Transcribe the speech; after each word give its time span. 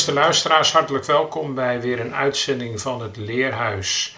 Beste 0.00 0.14
luisteraars, 0.14 0.72
hartelijk 0.72 1.04
welkom 1.04 1.54
bij 1.54 1.80
weer 1.80 2.00
een 2.00 2.14
uitzending 2.14 2.80
van 2.80 3.02
het 3.02 3.16
Leerhuis. 3.16 4.16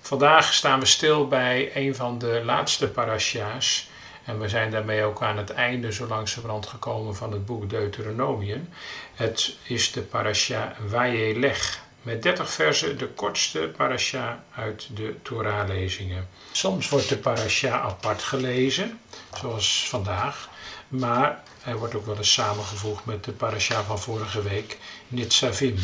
Vandaag 0.00 0.54
staan 0.54 0.80
we 0.80 0.86
stil 0.86 1.28
bij 1.28 1.70
een 1.74 1.94
van 1.94 2.18
de 2.18 2.42
laatste 2.44 2.88
parasha's. 2.88 3.88
En 4.24 4.40
we 4.40 4.48
zijn 4.48 4.70
daarmee 4.70 5.02
ook 5.02 5.22
aan 5.22 5.36
het 5.36 5.50
einde 5.50 5.92
zo 5.92 6.06
langzamerhand 6.06 6.66
gekomen 6.66 7.16
van 7.16 7.32
het 7.32 7.46
boek 7.46 7.70
Deuteronomium. 7.70 8.68
Het 9.14 9.56
is 9.62 9.92
de 9.92 10.00
parasha 10.00 10.76
Vayelech. 10.86 11.80
Met 12.02 12.22
30 12.22 12.50
versen 12.50 12.98
de 12.98 13.08
kortste 13.08 13.72
parasha 13.76 14.44
uit 14.54 14.88
de 14.96 15.16
Torah-lezingen. 15.22 16.28
Soms 16.52 16.88
wordt 16.88 17.08
de 17.08 17.18
parasha 17.18 17.80
apart 17.80 18.22
gelezen, 18.22 19.00
zoals 19.32 19.88
vandaag. 19.88 20.48
Maar 20.88 21.42
hij 21.62 21.76
wordt 21.76 21.94
ook 21.94 22.06
wel 22.06 22.16
eens 22.16 22.32
samengevoegd 22.32 23.04
met 23.04 23.24
de 23.24 23.32
parasha 23.32 23.82
van 23.82 23.98
vorige 23.98 24.42
week, 24.42 24.78
Nitzavim. 25.12 25.78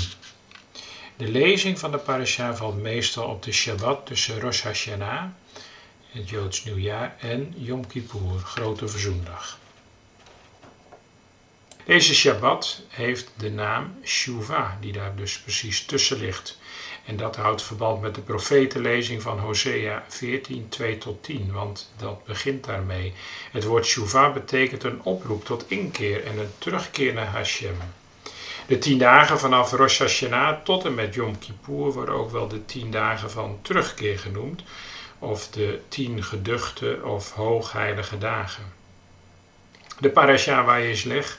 De 1.16 1.28
lezing 1.28 1.78
van 1.78 1.91
de 1.91 1.98
parasha 1.98 2.56
valt 2.56 2.83
meestal 2.83 3.28
op 3.28 3.42
de 3.42 3.53
Shabbat 3.53 4.06
tussen 4.06 4.41
Rosh 4.41 4.62
Hashanah, 4.62 5.25
het 6.11 6.28
Joods 6.28 6.64
nieuwjaar, 6.64 7.16
en 7.20 7.55
Yom 7.56 7.86
Kippur, 7.86 8.38
Grote 8.44 8.88
Verzoendag. 8.88 9.58
Deze 11.84 12.14
Shabbat 12.14 12.83
heeft 12.88 13.30
de 13.36 13.50
naam 13.50 13.98
Shuvah, 14.05 14.70
die 14.80 14.92
daar 14.92 15.16
dus 15.16 15.38
precies 15.41 15.84
tussen 15.84 16.19
ligt. 16.19 16.58
En 17.05 17.16
dat 17.16 17.36
houdt 17.36 17.62
verband 17.62 18.00
met 18.00 18.14
de 18.14 18.20
profetenlezing 18.20 19.22
van 19.22 19.38
Hosea 19.38 20.05
14, 20.08 20.69
2 20.69 20.98
tot 20.98 21.22
10, 21.22 21.53
want 21.53 21.92
dat 21.97 22.25
begint 22.25 22.64
daarmee. 22.64 23.12
Het 23.53 23.64
woord 23.64 23.86
Shuvah 23.86 24.33
betekent 24.33 24.84
een 24.84 25.03
oproep 25.03 25.44
tot 25.44 25.70
inkeer 25.70 26.25
en 26.25 26.38
een 26.38 26.53
terugkeer 26.58 27.14
naar 27.14 27.27
Hashem. 27.27 27.77
De 28.69 28.78
tien 28.78 28.98
dagen 28.98 29.38
vanaf 29.38 29.72
Rosh 29.72 29.98
Hashanah 29.98 30.62
tot 30.64 30.84
en 30.84 30.94
met 30.94 31.14
Yom 31.14 31.38
Kippur 31.38 31.92
worden 31.92 32.14
ook 32.14 32.30
wel 32.30 32.48
de 32.48 32.64
tien 32.64 32.91
dagen 32.91 33.30
van 33.30 33.58
terugkeer 33.62 34.19
genoemd, 34.19 34.62
of 35.19 35.48
de 35.48 35.80
tien 35.88 36.22
geduchte 36.25 37.00
of 37.05 37.33
hoogheilige 37.33 38.19
dagen. 38.19 38.64
De 39.98 40.10
parasha 40.10 40.64
Vayeslech 40.64 41.38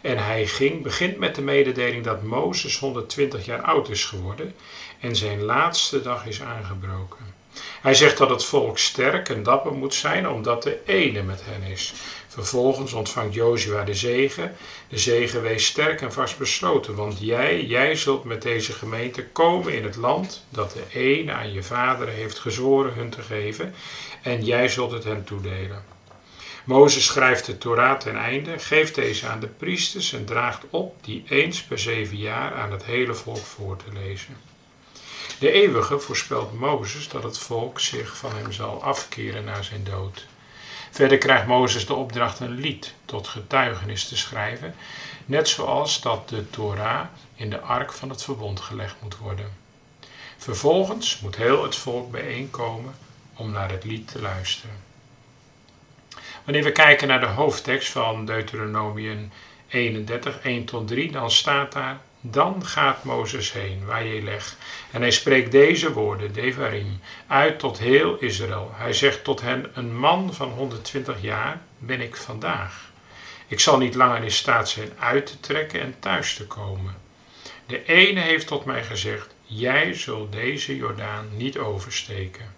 en 0.00 0.18
hij 0.24 0.46
ging 0.46 0.82
begint 0.82 1.18
met 1.18 1.34
de 1.34 1.42
mededeling 1.42 2.04
dat 2.04 2.22
Mozes 2.22 2.78
120 2.78 3.44
jaar 3.44 3.62
oud 3.62 3.88
is 3.88 4.04
geworden 4.04 4.54
en 5.00 5.16
zijn 5.16 5.42
laatste 5.42 6.02
dag 6.02 6.26
is 6.26 6.42
aangebroken. 6.42 7.34
Hij 7.80 7.94
zegt 7.94 8.18
dat 8.18 8.30
het 8.30 8.44
volk 8.44 8.78
sterk 8.78 9.28
en 9.28 9.42
dapper 9.42 9.72
moet 9.72 9.94
zijn, 9.94 10.28
omdat 10.28 10.62
de 10.62 10.78
ene 10.84 11.22
met 11.22 11.42
hen 11.44 11.62
is. 11.62 11.94
Vervolgens 12.30 12.92
ontvangt 12.92 13.34
Jozua 13.34 13.84
de 13.84 13.94
zegen. 13.94 14.52
De 14.88 14.98
zegen 14.98 15.42
wees 15.42 15.64
sterk 15.64 16.00
en 16.00 16.12
vastbesloten, 16.12 16.94
want 16.94 17.16
jij, 17.20 17.64
jij 17.64 17.94
zult 17.94 18.24
met 18.24 18.42
deze 18.42 18.72
gemeente 18.72 19.24
komen 19.24 19.74
in 19.74 19.84
het 19.84 19.96
land 19.96 20.44
dat 20.48 20.72
de 20.72 20.84
ene 20.98 21.32
aan 21.32 21.52
je 21.52 21.62
vader 21.62 22.08
heeft 22.08 22.38
gezworen 22.38 22.94
hun 22.94 23.10
te 23.10 23.22
geven, 23.22 23.74
en 24.22 24.44
jij 24.44 24.68
zult 24.68 24.90
het 24.90 25.04
hen 25.04 25.24
toedelen. 25.24 25.84
Mozes 26.64 27.04
schrijft 27.04 27.46
de 27.46 27.58
Torah 27.58 27.98
ten 27.98 28.16
einde, 28.16 28.58
geeft 28.58 28.94
deze 28.94 29.26
aan 29.26 29.40
de 29.40 29.48
priesters 29.48 30.12
en 30.12 30.24
draagt 30.24 30.64
op 30.70 31.04
die 31.04 31.24
eens 31.28 31.62
per 31.62 31.78
zeven 31.78 32.16
jaar 32.16 32.54
aan 32.54 32.72
het 32.72 32.84
hele 32.84 33.14
volk 33.14 33.44
voor 33.44 33.76
te 33.76 33.92
lezen. 34.02 34.36
De 35.38 35.50
eeuwige 35.50 35.98
voorspelt 35.98 36.58
Mozes 36.58 37.08
dat 37.08 37.22
het 37.22 37.38
volk 37.38 37.80
zich 37.80 38.16
van 38.16 38.32
hem 38.36 38.52
zal 38.52 38.82
afkeren 38.82 39.44
na 39.44 39.62
zijn 39.62 39.84
dood. 39.84 40.26
Verder 40.90 41.18
krijgt 41.18 41.46
Mozes 41.46 41.86
de 41.86 41.94
opdracht 41.94 42.40
een 42.40 42.60
lied 42.60 42.94
tot 43.04 43.28
getuigenis 43.28 44.08
te 44.08 44.16
schrijven, 44.16 44.74
net 45.26 45.48
zoals 45.48 46.00
dat 46.00 46.28
de 46.28 46.50
Torah 46.50 47.04
in 47.34 47.50
de 47.50 47.60
ark 47.60 47.92
van 47.92 48.08
het 48.08 48.22
verbond 48.22 48.60
gelegd 48.60 48.96
moet 49.02 49.16
worden. 49.16 49.52
Vervolgens 50.36 51.20
moet 51.20 51.36
heel 51.36 51.62
het 51.62 51.76
volk 51.76 52.10
bijeenkomen 52.10 52.94
om 53.36 53.50
naar 53.50 53.70
het 53.70 53.84
lied 53.84 54.08
te 54.08 54.20
luisteren. 54.20 54.76
Wanneer 56.44 56.64
we 56.64 56.72
kijken 56.72 57.08
naar 57.08 57.20
de 57.20 57.26
hoofdtekst 57.26 57.92
van 57.92 58.24
Deuteronomium 58.26 59.30
31, 59.68 60.40
1 60.40 60.64
tot 60.64 60.88
3, 60.88 61.12
dan 61.12 61.30
staat 61.30 61.72
daar 61.72 62.00
dan 62.20 62.66
gaat 62.66 63.04
Mozes 63.04 63.52
heen, 63.52 63.84
waar 63.84 64.04
je 64.04 64.22
legt, 64.22 64.56
en 64.90 65.00
hij 65.00 65.10
spreekt 65.10 65.52
deze 65.52 65.92
woorden, 65.92 66.32
Devarim, 66.32 67.00
uit 67.26 67.58
tot 67.58 67.78
heel 67.78 68.16
Israël. 68.16 68.70
Hij 68.74 68.92
zegt 68.92 69.24
tot 69.24 69.40
hen, 69.40 69.70
een 69.74 69.98
man 69.98 70.34
van 70.34 70.48
120 70.48 71.22
jaar 71.22 71.60
ben 71.78 72.00
ik 72.00 72.16
vandaag. 72.16 72.90
Ik 73.46 73.60
zal 73.60 73.78
niet 73.78 73.94
langer 73.94 74.22
in 74.22 74.30
staat 74.30 74.68
zijn 74.68 74.92
uit 74.98 75.26
te 75.26 75.40
trekken 75.40 75.80
en 75.80 75.94
thuis 75.98 76.34
te 76.34 76.46
komen. 76.46 76.94
De 77.66 77.84
ene 77.84 78.20
heeft 78.20 78.46
tot 78.46 78.64
mij 78.64 78.84
gezegd, 78.84 79.34
jij 79.44 79.94
zult 79.94 80.32
deze 80.32 80.76
Jordaan 80.76 81.28
niet 81.36 81.58
oversteken. 81.58 82.54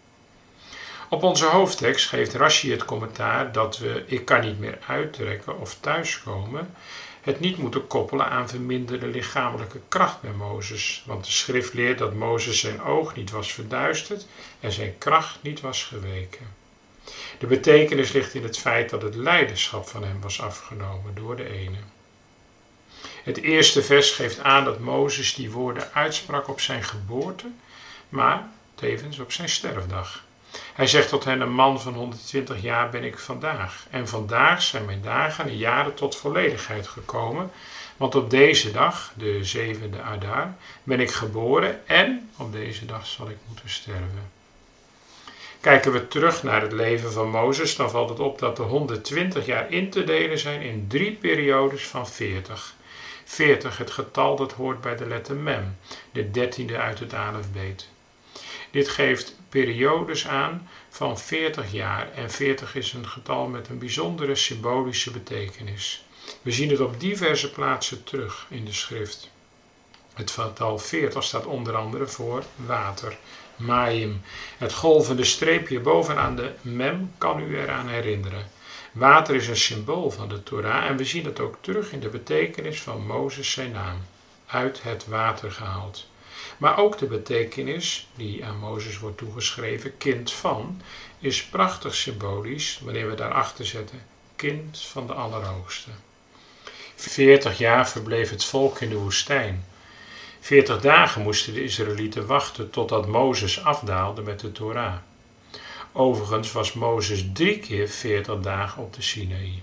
Op 1.09 1.23
onze 1.23 1.47
hoofdtekst 1.47 2.09
geeft 2.09 2.35
Rashi 2.35 2.71
het 2.71 2.85
commentaar 2.85 3.53
dat 3.53 3.79
we 3.79 4.05
ik 4.07 4.25
kan 4.25 4.41
niet 4.41 4.59
meer 4.59 4.79
uittrekken 4.87 5.59
of 5.59 5.77
thuiskomen 5.81 6.75
het 7.23 7.41
niet 7.41 7.59
moeten 7.59 7.87
koppelen 7.87 8.29
aan 8.29 8.49
verminderde 8.49 9.07
lichamelijke 9.07 9.81
kracht 9.89 10.21
bij 10.21 10.33
Mozes, 10.33 11.03
want 11.07 11.25
de 11.25 11.31
schrift 11.31 11.75
leert 11.75 11.99
dat 11.99 12.15
Mozes 12.15 12.61
zijn 12.61 12.83
oog 12.83 13.17
niet 13.17 13.31
was 13.31 13.53
verduisterd 13.53 14.27
en 14.61 14.73
zijn 14.73 14.99
kracht 14.99 15.43
niet 15.43 15.61
was 15.61 15.85
geweken. 15.85 16.47
De 17.39 17.47
betekenis 17.47 18.13
ligt 18.13 18.35
in 18.35 18.43
het 18.43 18.59
feit 18.59 18.91
dat 18.91 19.03
het 19.03 19.15
leiderschap 19.15 19.89
van 19.89 20.05
hem 20.05 20.21
was 20.21 20.41
afgenomen 20.41 21.15
door 21.15 21.37
de 21.37 21.49
ene. 21.49 21.79
Het 23.25 23.37
eerste 23.37 23.83
vers 23.83 24.11
geeft 24.11 24.39
aan 24.39 24.65
dat 24.65 24.79
Mozes 24.79 25.35
die 25.35 25.51
woorden 25.51 25.93
uitsprak 25.93 26.49
op 26.49 26.61
zijn 26.61 26.83
geboorte, 26.83 27.51
maar 28.09 28.49
tevens 28.75 29.19
op 29.19 29.33
zijn 29.33 29.49
sterfdag. 29.49 30.25
Hij 30.75 30.87
zegt 30.87 31.09
tot 31.09 31.25
hen, 31.25 31.41
een 31.41 31.53
man 31.53 31.81
van 31.81 31.95
120 31.95 32.63
jaar 32.63 32.91
ben 32.91 33.05
ik 33.05 33.19
vandaag. 33.19 33.87
En 33.91 34.09
vandaag 34.09 34.63
zijn 34.63 34.85
mijn 34.85 35.03
dagen 35.03 35.45
en 35.45 35.57
jaren 35.57 35.95
tot 35.95 36.17
volledigheid 36.17 36.89
gekomen. 36.89 37.51
Want 37.97 38.15
op 38.15 38.31
deze 38.31 38.71
dag, 38.71 39.13
de 39.17 39.45
zevende 39.45 40.03
Adar, 40.03 40.55
ben 40.83 41.01
ik 41.01 41.11
geboren 41.11 41.87
en 41.87 42.31
op 42.37 42.53
deze 42.53 42.87
dag 42.87 43.07
zal 43.07 43.29
ik 43.29 43.37
moeten 43.49 43.71
sterven. 43.71 44.31
Kijken 45.61 45.93
we 45.93 46.09
terug 46.09 46.43
naar 46.43 46.63
het 46.63 46.73
leven 46.73 47.13
van 47.13 47.31
Mozes, 47.31 47.77
dan 47.77 47.91
valt 47.91 48.09
het 48.09 48.19
op 48.19 48.39
dat 48.39 48.57
de 48.57 48.63
120 48.63 49.47
jaar 49.47 49.71
in 49.71 49.91
te 49.91 50.05
delen 50.05 50.39
zijn 50.39 50.61
in 50.61 50.85
drie 50.89 51.13
periodes 51.13 51.87
van 51.87 52.09
40. 52.09 52.75
40, 53.25 53.79
het 53.79 53.91
getal 53.91 54.37
dat 54.37 54.53
hoort 54.53 54.81
bij 54.81 54.97
de 54.97 55.07
letter 55.07 55.37
Mem, 55.37 55.77
de 56.13 56.31
dertiende 56.31 56.79
uit 56.79 56.99
het 56.99 57.15
alfabet. 57.15 57.89
Dit 58.71 58.89
geeft 58.89 59.37
periodes 59.53 60.27
aan 60.27 60.69
van 60.89 61.19
40 61.19 61.73
jaar 61.73 62.13
en 62.13 62.31
40 62.31 62.75
is 62.75 62.93
een 62.93 63.09
getal 63.09 63.47
met 63.47 63.69
een 63.69 63.79
bijzondere 63.79 64.35
symbolische 64.35 65.11
betekenis. 65.11 66.05
We 66.43 66.51
zien 66.51 66.71
het 66.71 66.81
op 66.81 67.01
diverse 67.01 67.51
plaatsen 67.51 68.05
terug 68.05 68.47
in 68.49 68.65
de 68.65 68.73
schrift. 68.73 69.31
Het 70.15 70.31
getal 70.31 70.79
40 70.79 71.25
staat 71.25 71.47
onder 71.47 71.77
andere 71.77 72.07
voor 72.07 72.45
water, 72.57 73.17
Mayim. 73.57 74.21
Het 74.59 74.73
golvende 74.73 75.25
streepje 75.25 75.81
bovenaan 75.81 76.37
de 76.37 76.53
mem 76.61 77.13
kan 77.19 77.41
u 77.41 77.59
eraan 77.59 77.89
herinneren. 77.89 78.51
Water 78.93 79.35
is 79.35 79.49
een 79.49 79.57
symbool 79.57 80.11
van 80.11 80.29
de 80.29 80.43
Torah 80.43 80.85
en 80.85 80.97
we 80.97 81.05
zien 81.05 81.25
het 81.25 81.41
ook 81.41 81.57
terug 81.61 81.93
in 81.93 82.01
de 82.01 82.09
betekenis 82.09 82.83
van 82.83 83.07
Mozes 83.07 83.51
zijn 83.51 83.73
naam. 83.73 83.99
Uit 84.47 84.83
het 84.83 85.07
water 85.07 85.51
gehaald. 85.51 86.11
Maar 86.59 86.79
ook 86.79 86.99
de 86.99 87.07
betekenis 87.07 88.09
die 88.17 88.45
aan 88.45 88.59
Mozes 88.59 88.99
wordt 88.99 89.19
toegeschreven, 89.19 89.97
kind 89.97 90.33
van, 90.33 90.83
is 91.19 91.45
prachtig 91.45 91.95
symbolisch 91.95 92.81
wanneer 92.83 93.09
we 93.09 93.15
daarachter 93.15 93.67
zetten, 93.67 94.03
kind 94.37 94.79
van 94.79 95.07
de 95.07 95.13
Allerhoogste. 95.13 95.91
Veertig 96.95 97.59
jaar 97.59 97.89
verbleef 97.89 98.31
het 98.31 98.45
volk 98.45 98.81
in 98.81 98.89
de 98.89 98.97
woestijn. 98.97 99.65
Veertig 100.41 100.81
dagen 100.81 101.23
moesten 101.23 101.55
de 101.55 101.65
Israëlieten 101.65 102.27
wachten 102.27 102.71
totdat 102.71 103.07
Mozes 103.07 103.65
afdaalde 103.65 104.23
met 104.23 104.41
de 104.41 104.53
Torah. 104.53 104.95
Overigens 105.93 106.53
was 106.53 106.73
Mozes 106.73 107.25
drie 107.33 107.59
keer 107.59 107.89
veertig 107.89 108.41
dagen 108.41 108.83
op 108.83 108.95
de 108.95 109.03
Sinaï. 109.03 109.63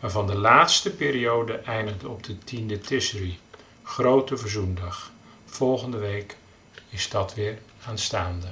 waarvan 0.00 0.26
de 0.26 0.38
laatste 0.38 0.90
periode 0.90 1.52
eindigt 1.52 2.04
op 2.04 2.24
de 2.24 2.38
tiende 2.38 2.78
Tisri, 2.78 3.38
grote 3.82 4.36
verzoendag. 4.36 5.12
Volgende 5.60 5.98
week 5.98 6.36
is 6.88 7.08
dat 7.08 7.34
weer 7.34 7.58
aanstaande. 7.86 8.46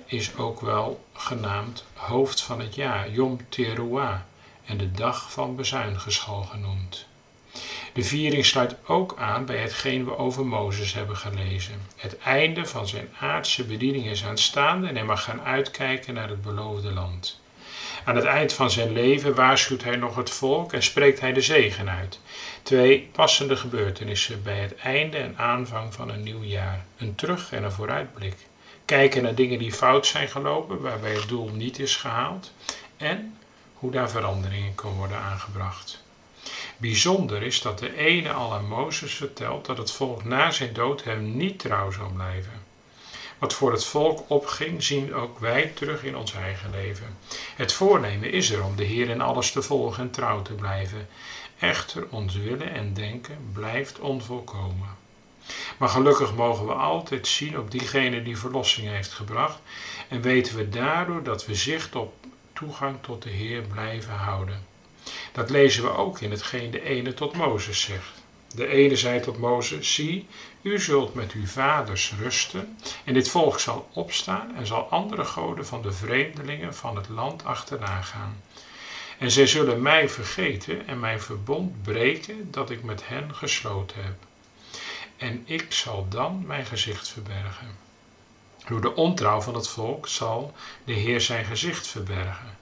is 0.06 0.36
ook 0.36 0.60
wel 0.60 1.04
genaamd 1.12 1.84
hoofd 1.94 2.42
van 2.42 2.60
het 2.60 2.74
jaar, 2.74 3.10
Yom 3.10 3.38
Teruah, 3.48 4.20
en 4.64 4.76
de 4.76 4.90
dag 4.90 5.32
van 5.32 5.56
bezuingeschal 5.56 6.42
genoemd. 6.42 7.06
De 7.92 8.02
viering 8.02 8.46
sluit 8.46 8.76
ook 8.86 9.14
aan 9.18 9.44
bij 9.44 9.58
hetgeen 9.58 10.04
we 10.04 10.16
over 10.16 10.46
Mozes 10.46 10.92
hebben 10.92 11.16
gelezen. 11.16 11.80
Het 11.96 12.18
einde 12.18 12.66
van 12.66 12.88
zijn 12.88 13.08
aardse 13.20 13.64
bediening 13.64 14.06
is 14.06 14.24
aanstaande 14.24 14.86
en 14.86 14.94
hij 14.94 15.04
mag 15.04 15.22
gaan 15.22 15.40
uitkijken 15.42 16.14
naar 16.14 16.28
het 16.28 16.42
beloofde 16.42 16.92
land. 16.92 17.39
Aan 18.04 18.16
het 18.16 18.24
eind 18.24 18.52
van 18.52 18.70
zijn 18.70 18.92
leven 18.92 19.34
waarschuwt 19.34 19.84
hij 19.84 19.96
nog 19.96 20.16
het 20.16 20.30
volk 20.30 20.72
en 20.72 20.82
spreekt 20.82 21.20
hij 21.20 21.32
de 21.32 21.40
zegen 21.40 21.90
uit. 21.90 22.20
Twee 22.62 23.08
passende 23.12 23.56
gebeurtenissen 23.56 24.42
bij 24.42 24.58
het 24.58 24.76
einde 24.76 25.16
en 25.16 25.34
aanvang 25.38 25.94
van 25.94 26.10
een 26.10 26.22
nieuw 26.22 26.42
jaar. 26.42 26.84
Een 26.96 27.14
terug- 27.14 27.52
en 27.52 27.64
een 27.64 27.72
vooruitblik. 27.72 28.36
Kijken 28.84 29.22
naar 29.22 29.34
dingen 29.34 29.58
die 29.58 29.72
fout 29.72 30.06
zijn 30.06 30.28
gelopen, 30.28 30.80
waarbij 30.80 31.12
het 31.12 31.28
doel 31.28 31.48
niet 31.48 31.78
is 31.78 31.96
gehaald. 31.96 32.52
En 32.96 33.38
hoe 33.74 33.90
daar 33.90 34.10
veranderingen 34.10 34.74
kan 34.74 34.92
worden 34.92 35.18
aangebracht. 35.18 36.02
Bijzonder 36.76 37.42
is 37.42 37.62
dat 37.62 37.78
de 37.78 37.96
ene 37.96 38.32
al 38.32 38.54
aan 38.54 38.68
Mozes 38.68 39.14
vertelt 39.14 39.66
dat 39.66 39.78
het 39.78 39.92
volk 39.92 40.24
na 40.24 40.50
zijn 40.50 40.72
dood 40.72 41.04
hem 41.04 41.36
niet 41.36 41.58
trouw 41.58 41.90
zal 41.90 42.10
blijven. 42.14 42.59
Wat 43.40 43.54
voor 43.54 43.72
het 43.72 43.84
volk 43.84 44.24
opging, 44.26 44.82
zien 44.82 45.14
ook 45.14 45.38
wij 45.38 45.72
terug 45.74 46.04
in 46.04 46.16
ons 46.16 46.34
eigen 46.34 46.70
leven. 46.70 47.18
Het 47.56 47.72
voornemen 47.72 48.32
is 48.32 48.50
er 48.50 48.64
om 48.64 48.76
de 48.76 48.84
Heer 48.84 49.08
in 49.08 49.20
alles 49.20 49.52
te 49.52 49.62
volgen 49.62 50.02
en 50.02 50.10
trouw 50.10 50.42
te 50.42 50.52
blijven. 50.52 51.08
Echter, 51.58 52.06
ons 52.10 52.36
willen 52.36 52.72
en 52.72 52.94
denken 52.94 53.50
blijft 53.52 53.98
onvolkomen. 53.98 54.88
Maar 55.78 55.88
gelukkig 55.88 56.34
mogen 56.34 56.66
we 56.66 56.72
altijd 56.72 57.26
zien 57.26 57.58
op 57.58 57.70
diegene 57.70 58.22
die 58.22 58.38
verlossing 58.38 58.88
heeft 58.88 59.12
gebracht 59.12 59.60
en 60.08 60.20
weten 60.20 60.56
we 60.56 60.68
daardoor 60.68 61.22
dat 61.22 61.46
we 61.46 61.54
zicht 61.54 61.96
op 61.96 62.14
toegang 62.52 62.96
tot 63.00 63.22
de 63.22 63.30
Heer 63.30 63.62
blijven 63.62 64.14
houden. 64.14 64.66
Dat 65.32 65.50
lezen 65.50 65.82
we 65.82 65.90
ook 65.90 66.20
in 66.20 66.30
hetgeen 66.30 66.70
de 66.70 66.82
ene 66.82 67.14
tot 67.14 67.36
Mozes 67.36 67.80
zegt. 67.80 68.19
De 68.54 68.66
ene 68.66 68.96
zei 68.96 69.20
tot 69.20 69.38
Mozes: 69.38 69.94
Zie, 69.94 70.26
u 70.62 70.80
zult 70.80 71.14
met 71.14 71.32
uw 71.32 71.46
vaders 71.46 72.12
rusten, 72.18 72.78
en 73.04 73.14
dit 73.14 73.28
volk 73.28 73.60
zal 73.60 73.88
opstaan 73.92 74.54
en 74.56 74.66
zal 74.66 74.90
andere 74.90 75.24
goden 75.24 75.66
van 75.66 75.82
de 75.82 75.92
vreemdelingen 75.92 76.74
van 76.74 76.96
het 76.96 77.08
land 77.08 77.44
achterna 77.44 78.00
gaan. 78.02 78.42
En 79.18 79.30
zij 79.30 79.46
zullen 79.46 79.82
mij 79.82 80.08
vergeten 80.08 80.86
en 80.86 81.00
mijn 81.00 81.20
verbond 81.20 81.82
breken 81.82 82.50
dat 82.50 82.70
ik 82.70 82.82
met 82.82 83.08
hen 83.08 83.34
gesloten 83.34 84.04
heb. 84.04 84.16
En 85.16 85.42
ik 85.44 85.72
zal 85.72 86.06
dan 86.08 86.46
mijn 86.46 86.66
gezicht 86.66 87.08
verbergen. 87.08 87.76
Door 88.68 88.80
de 88.80 88.94
ontrouw 88.94 89.40
van 89.40 89.54
het 89.54 89.68
volk 89.68 90.08
zal 90.08 90.54
de 90.84 90.92
Heer 90.92 91.20
zijn 91.20 91.44
gezicht 91.44 91.86
verbergen. 91.86 92.58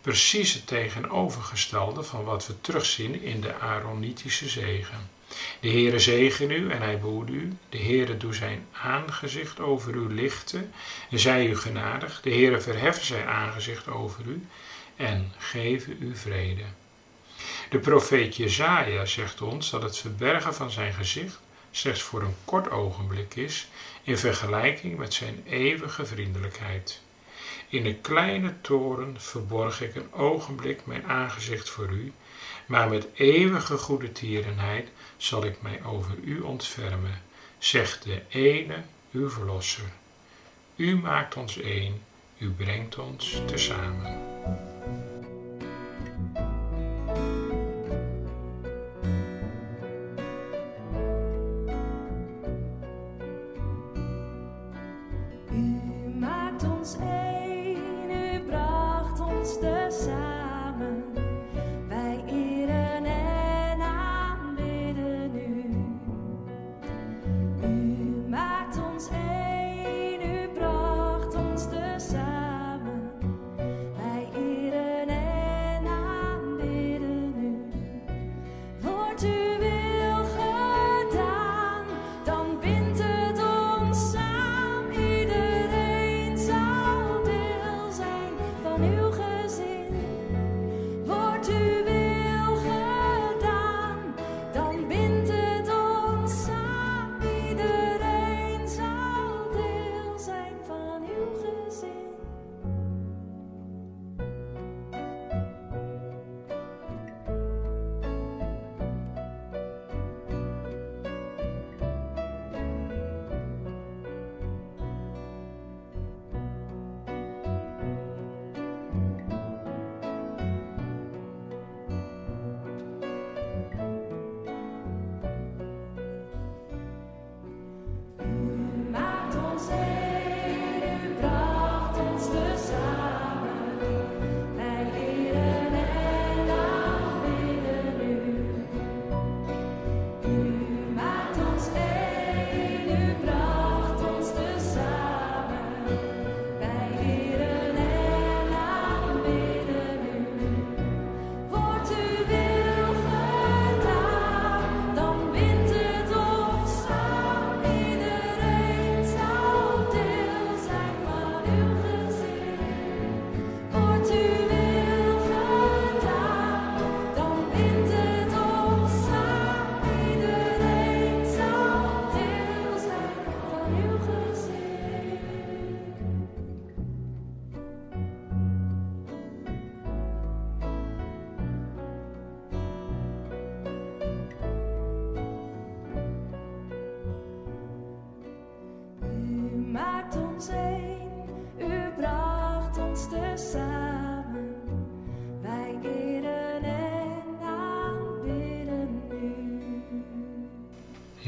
Precies 0.00 0.52
het 0.52 0.66
tegenovergestelde 0.66 2.02
van 2.02 2.24
wat 2.24 2.46
we 2.46 2.60
terugzien 2.60 3.22
in 3.22 3.40
de 3.40 3.58
Aaronitische 3.58 4.48
zegen. 4.48 5.14
De 5.60 5.68
Heere 5.70 5.98
zegen 5.98 6.50
u 6.50 6.70
en 6.70 6.82
hij 6.82 6.98
behoede 6.98 7.32
u. 7.32 7.52
De 7.68 7.78
Heere 7.78 8.16
doe 8.16 8.34
zijn 8.34 8.66
aangezicht 8.72 9.60
over 9.60 9.94
u 9.94 10.14
lichten 10.14 10.70
en 11.10 11.18
zij 11.18 11.46
u 11.46 11.56
genadig. 11.56 12.20
De 12.20 12.30
Heere 12.30 12.60
verheft 12.60 13.04
zijn 13.04 13.26
aangezicht 13.26 13.88
over 13.88 14.26
u 14.26 14.46
en 14.96 15.32
geven 15.36 15.96
u 16.00 16.16
vrede. 16.16 16.62
De 17.68 17.78
profeet 17.78 18.36
Jezaja 18.36 19.04
zegt 19.04 19.40
ons 19.42 19.70
dat 19.70 19.82
het 19.82 19.98
verbergen 19.98 20.54
van 20.54 20.70
zijn 20.70 20.92
gezicht 20.92 21.40
slechts 21.70 22.02
voor 22.02 22.22
een 22.22 22.36
kort 22.44 22.70
ogenblik 22.70 23.34
is 23.36 23.68
in 24.02 24.18
vergelijking 24.18 24.96
met 24.98 25.14
zijn 25.14 25.42
eeuwige 25.46 26.06
vriendelijkheid. 26.06 27.00
In 27.68 27.86
een 27.86 28.00
kleine 28.00 28.54
toren 28.60 29.20
verborg 29.20 29.80
ik 29.82 29.94
een 29.94 30.12
ogenblik 30.12 30.86
mijn 30.86 31.04
aangezicht 31.06 31.68
voor 31.68 31.88
u, 31.90 32.12
maar 32.66 32.88
met 32.88 33.08
eeuwige 33.14 33.76
goede 33.76 34.12
tierenheid 34.12 34.88
zal 35.16 35.44
ik 35.44 35.62
mij 35.62 35.84
over 35.84 36.14
u 36.24 36.40
ontfermen, 36.40 37.22
zegt 37.58 38.02
de 38.02 38.22
ene, 38.28 38.82
uw 39.12 39.30
verlosser. 39.30 39.92
U 40.76 40.96
maakt 40.96 41.36
ons 41.36 41.60
één, 41.60 42.02
u 42.38 42.50
brengt 42.50 42.98
ons 42.98 43.40
tezamen. 43.46 44.20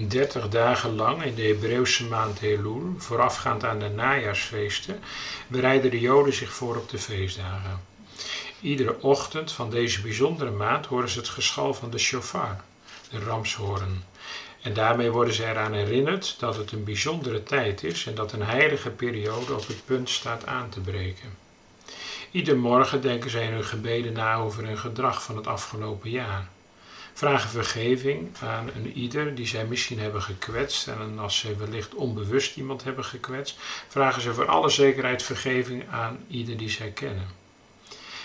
Dertig 0.09 0.49
dagen 0.49 0.95
lang 0.95 1.23
in 1.23 1.35
de 1.35 1.43
Hebreeuwse 1.43 2.05
maand 2.05 2.41
Elul, 2.41 2.95
voorafgaand 2.97 3.65
aan 3.65 3.79
de 3.79 3.89
najaarsfeesten, 3.89 5.01
bereiden 5.47 5.91
de 5.91 6.01
Joden 6.01 6.33
zich 6.33 6.53
voor 6.53 6.77
op 6.77 6.89
de 6.89 6.99
feestdagen. 6.99 7.81
Iedere 8.61 9.01
ochtend 9.01 9.53
van 9.53 9.71
deze 9.71 10.01
bijzondere 10.01 10.51
maand 10.51 10.87
horen 10.87 11.09
ze 11.09 11.19
het 11.19 11.29
geschal 11.29 11.75
van 11.75 11.91
de 11.91 11.99
shofar, 11.99 12.61
de 13.11 13.19
ramshoorn. 13.19 14.05
En 14.63 14.73
daarmee 14.73 15.11
worden 15.11 15.35
ze 15.35 15.45
eraan 15.45 15.73
herinnerd 15.73 16.37
dat 16.39 16.57
het 16.57 16.73
een 16.73 16.85
bijzondere 16.85 17.43
tijd 17.43 17.83
is 17.85 18.07
en 18.07 18.15
dat 18.15 18.33
een 18.33 18.43
heilige 18.43 18.91
periode 18.91 19.55
op 19.55 19.67
het 19.67 19.85
punt 19.85 20.11
staat 20.11 20.47
aan 20.47 20.69
te 20.69 20.81
breken. 20.81 21.37
Ieder 22.31 22.57
morgen 22.57 23.01
denken 23.01 23.31
zij 23.31 23.45
in 23.45 23.53
hun 23.53 23.65
gebeden 23.65 24.13
na 24.13 24.35
over 24.35 24.67
hun 24.67 24.79
gedrag 24.79 25.23
van 25.23 25.37
het 25.37 25.47
afgelopen 25.47 26.11
jaar. 26.11 26.49
Vragen 27.19 27.51
vergeving 27.51 28.37
aan 28.43 28.71
een 28.75 28.93
ieder 28.93 29.35
die 29.35 29.47
zij 29.47 29.67
misschien 29.67 29.99
hebben 29.99 30.23
gekwetst. 30.23 30.89
En 30.89 31.19
als 31.19 31.39
ze 31.39 31.57
wellicht 31.57 31.95
onbewust 31.95 32.57
iemand 32.57 32.85
hebben 32.85 33.05
gekwetst, 33.05 33.59
vragen 33.89 34.23
ze 34.23 34.35
voor 34.35 34.47
alle 34.47 34.69
zekerheid 34.69 35.23
vergeving 35.23 35.89
aan 35.91 36.19
ieder 36.29 36.57
die 36.57 36.71
zij 36.71 36.91
kennen. 36.91 37.27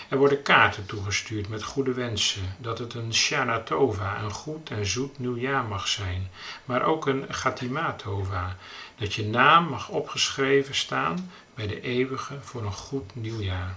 Er 0.08 0.18
worden 0.18 0.42
kaarten 0.42 0.86
toegestuurd 0.86 1.48
met 1.48 1.62
goede 1.62 1.92
wensen, 1.92 2.56
dat 2.58 2.78
het 2.78 2.94
een 2.94 3.14
Shana 3.14 3.60
Tova, 3.60 4.22
een 4.22 4.30
goed 4.30 4.70
en 4.70 4.86
zoet 4.86 5.18
nieuwjaar 5.18 5.64
mag 5.64 5.88
zijn, 5.88 6.30
maar 6.64 6.82
ook 6.82 7.06
een 7.06 7.24
Gatima 7.28 7.92
Tova, 7.92 8.56
dat 8.96 9.14
je 9.14 9.26
naam 9.26 9.68
mag 9.68 9.88
opgeschreven 9.88 10.74
staan 10.74 11.30
bij 11.54 11.66
de 11.66 11.80
eeuwige 11.80 12.34
voor 12.40 12.62
een 12.62 12.72
goed 12.72 13.14
nieuwjaar. 13.14 13.74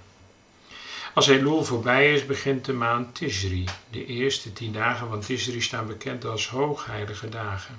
Als 1.17 1.27
Elul 1.27 1.63
voorbij 1.63 2.13
is, 2.13 2.25
begint 2.25 2.65
de 2.65 2.73
maand 2.73 3.15
Tishri. 3.15 3.65
De 3.89 4.05
eerste 4.05 4.53
tien 4.53 4.71
dagen 4.71 5.07
van 5.07 5.19
Tishri 5.19 5.61
staan 5.61 5.87
bekend 5.87 6.25
als 6.25 6.47
hoogheilige 6.47 7.29
dagen. 7.29 7.75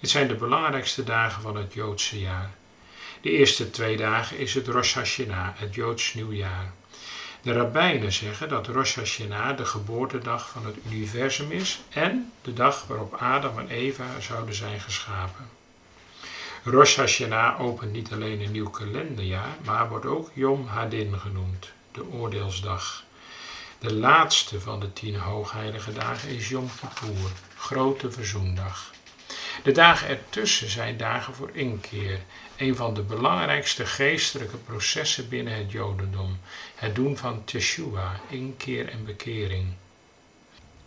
Dit 0.00 0.10
zijn 0.10 0.28
de 0.28 0.34
belangrijkste 0.34 1.04
dagen 1.04 1.42
van 1.42 1.56
het 1.56 1.72
Joodse 1.72 2.20
jaar. 2.20 2.50
De 3.20 3.30
eerste 3.30 3.70
twee 3.70 3.96
dagen 3.96 4.38
is 4.38 4.54
het 4.54 4.68
Rosh 4.68 4.94
Hashanah, 4.94 5.48
het 5.54 5.74
Joods 5.74 6.14
nieuwjaar. 6.14 6.72
De 7.42 7.52
rabbijnen 7.52 8.12
zeggen 8.12 8.48
dat 8.48 8.66
Rosh 8.66 8.94
Hashanah 8.94 9.56
de 9.56 9.64
geboortedag 9.64 10.48
van 10.48 10.66
het 10.66 10.76
universum 10.90 11.50
is 11.50 11.80
en 11.90 12.32
de 12.42 12.52
dag 12.52 12.86
waarop 12.86 13.14
Adam 13.14 13.58
en 13.58 13.68
Eva 13.68 14.20
zouden 14.20 14.54
zijn 14.54 14.80
geschapen. 14.80 15.48
Rosh 16.64 16.96
Hashanah 16.96 17.60
opent 17.60 17.92
niet 17.92 18.12
alleen 18.12 18.40
een 18.40 18.52
nieuw 18.52 18.70
kalenderjaar, 18.70 19.56
maar 19.64 19.88
wordt 19.88 20.06
ook 20.06 20.30
Yom 20.34 20.66
Hadin 20.66 21.18
genoemd 21.18 21.72
de 21.92 22.10
oordeelsdag. 22.10 23.04
De 23.78 23.94
laatste 23.94 24.60
van 24.60 24.80
de 24.80 24.92
tien 24.92 25.16
hoogheilige 25.16 25.92
dagen 25.92 26.28
is 26.28 26.48
Yom 26.48 26.70
Kippur, 26.80 27.30
grote 27.56 28.10
verzoendag. 28.10 28.90
De 29.62 29.72
dagen 29.72 30.08
ertussen 30.08 30.68
zijn 30.68 30.96
dagen 30.96 31.34
voor 31.34 31.50
inkeer, 31.52 32.20
een 32.56 32.76
van 32.76 32.94
de 32.94 33.02
belangrijkste 33.02 33.86
geestelijke 33.86 34.56
processen 34.56 35.28
binnen 35.28 35.54
het 35.54 35.72
Jodendom, 35.72 36.38
het 36.74 36.94
doen 36.94 37.16
van 37.16 37.44
Teshua, 37.44 38.20
inkeer 38.28 38.88
en 38.88 39.04
bekering. 39.04 39.72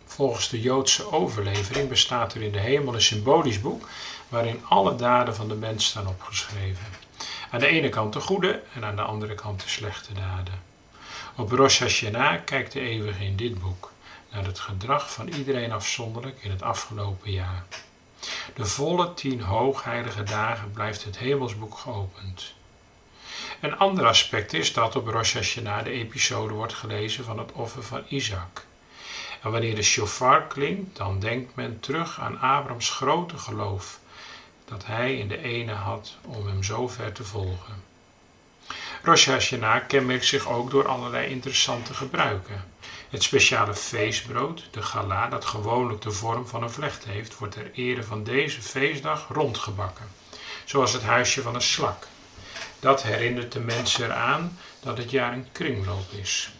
Volgens 0.06 0.49
de 0.49 0.62
Joodse 0.62 1.12
overlevering 1.12 1.89
bestaat 1.89 2.34
er 2.34 2.41
in 2.41 2.51
de 2.51 2.60
hemel 2.60 2.93
een 2.93 3.01
symbolisch 3.01 3.62
boek 3.62 3.88
waarin 4.29 4.65
alle 4.65 4.95
daden 4.95 5.36
van 5.36 5.47
de 5.47 5.56
mens 5.56 5.86
staan 5.86 6.08
opgeschreven. 6.08 6.86
Aan 7.51 7.60
de 7.60 7.67
ene 7.67 7.89
kant 7.89 8.13
de 8.13 8.19
goede 8.19 8.62
en 8.73 8.86
aan 8.86 8.95
de 8.95 9.01
andere 9.01 9.36
kant 9.36 9.62
de 9.62 9.69
slechte 9.69 10.13
daden. 10.13 10.74
Op 11.38 11.52
Rosh 11.52 11.80
Hashanah 11.80 12.43
kijkt 12.45 12.71
de 12.71 12.80
Eeuwige 12.80 13.24
in 13.24 13.36
dit 13.36 13.60
boek 13.62 13.91
naar 14.32 14.45
het 14.45 14.60
gedrag 14.60 15.13
van 15.13 15.28
iedereen 15.28 15.71
afzonderlijk 15.71 16.43
in 16.43 16.52
het 16.52 16.62
afgelopen 16.62 17.32
jaar. 17.32 17.65
De 18.54 18.65
volle 18.65 19.13
tien 19.13 19.41
hoogheilige 19.41 20.24
dagen 20.24 20.71
blijft 20.71 21.04
het 21.04 21.17
hemelsboek 21.17 21.78
geopend. 21.78 22.54
Een 23.62 23.78
ander 23.78 24.06
aspect 24.06 24.54
is 24.54 24.74
dat 24.74 24.95
op 24.95 25.08
Rosh 25.08 25.34
Hashanah 25.34 25.84
de 25.84 25.89
episode 25.89 26.54
wordt 26.54 26.74
gelezen 26.74 27.24
van 27.24 27.39
het 27.39 27.52
offer 27.52 27.84
van 27.84 28.04
Isaac. 28.08 28.65
En 29.41 29.52
wanneer 29.52 29.76
de 29.76 29.84
shofar 29.84 30.48
klinkt, 30.48 30.98
dan 30.98 31.19
denkt 31.19 31.56
men 31.56 31.80
terug 31.80 32.19
aan 32.19 32.39
Abrahams 32.39 32.89
grote 32.89 33.38
geloof 33.38 34.00
dat 34.65 34.86
hij 34.86 35.17
in 35.17 35.28
de 35.28 35.41
ene 35.41 35.74
had 35.74 36.17
om 36.26 36.48
hem 36.48 36.63
zo 36.63 36.88
ver 36.88 37.12
te 37.12 37.24
volgen. 37.24 37.94
Rosh 39.05 39.27
Hashanah 39.27 39.87
kenmerkt 39.87 40.25
zich 40.25 40.47
ook 40.47 40.71
door 40.71 40.87
allerlei 40.87 41.29
interessante 41.29 41.93
gebruiken. 41.93 42.63
Het 43.09 43.23
speciale 43.23 43.75
feestbrood, 43.75 44.67
de 44.71 44.81
gala, 44.81 45.27
dat 45.27 45.45
gewoonlijk 45.45 46.01
de 46.01 46.11
vorm 46.11 46.47
van 46.47 46.63
een 46.63 46.69
vlecht 46.69 47.05
heeft, 47.05 47.37
wordt 47.37 47.53
ter 47.53 47.71
ere 47.73 48.03
van 48.03 48.23
deze 48.23 48.61
feestdag 48.61 49.27
rondgebakken, 49.29 50.05
zoals 50.63 50.93
het 50.93 51.03
huisje 51.03 51.41
van 51.41 51.55
een 51.55 51.61
slak. 51.61 52.07
Dat 52.79 53.03
herinnert 53.03 53.51
de 53.51 53.59
mensen 53.59 54.05
eraan 54.05 54.59
dat 54.79 54.97
het 54.97 55.11
jaar 55.11 55.33
een 55.33 55.51
kringloop 55.51 56.11
is. 56.11 56.51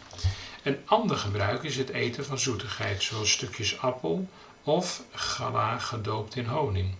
Een 0.62 0.78
ander 0.84 1.16
gebruik 1.16 1.62
is 1.62 1.76
het 1.76 1.88
eten 1.88 2.24
van 2.24 2.38
zoetigheid, 2.38 3.02
zoals 3.02 3.32
stukjes 3.32 3.78
appel 3.80 4.28
of 4.62 5.02
gala 5.12 5.78
gedoopt 5.78 6.36
in 6.36 6.46
honing. 6.46 6.94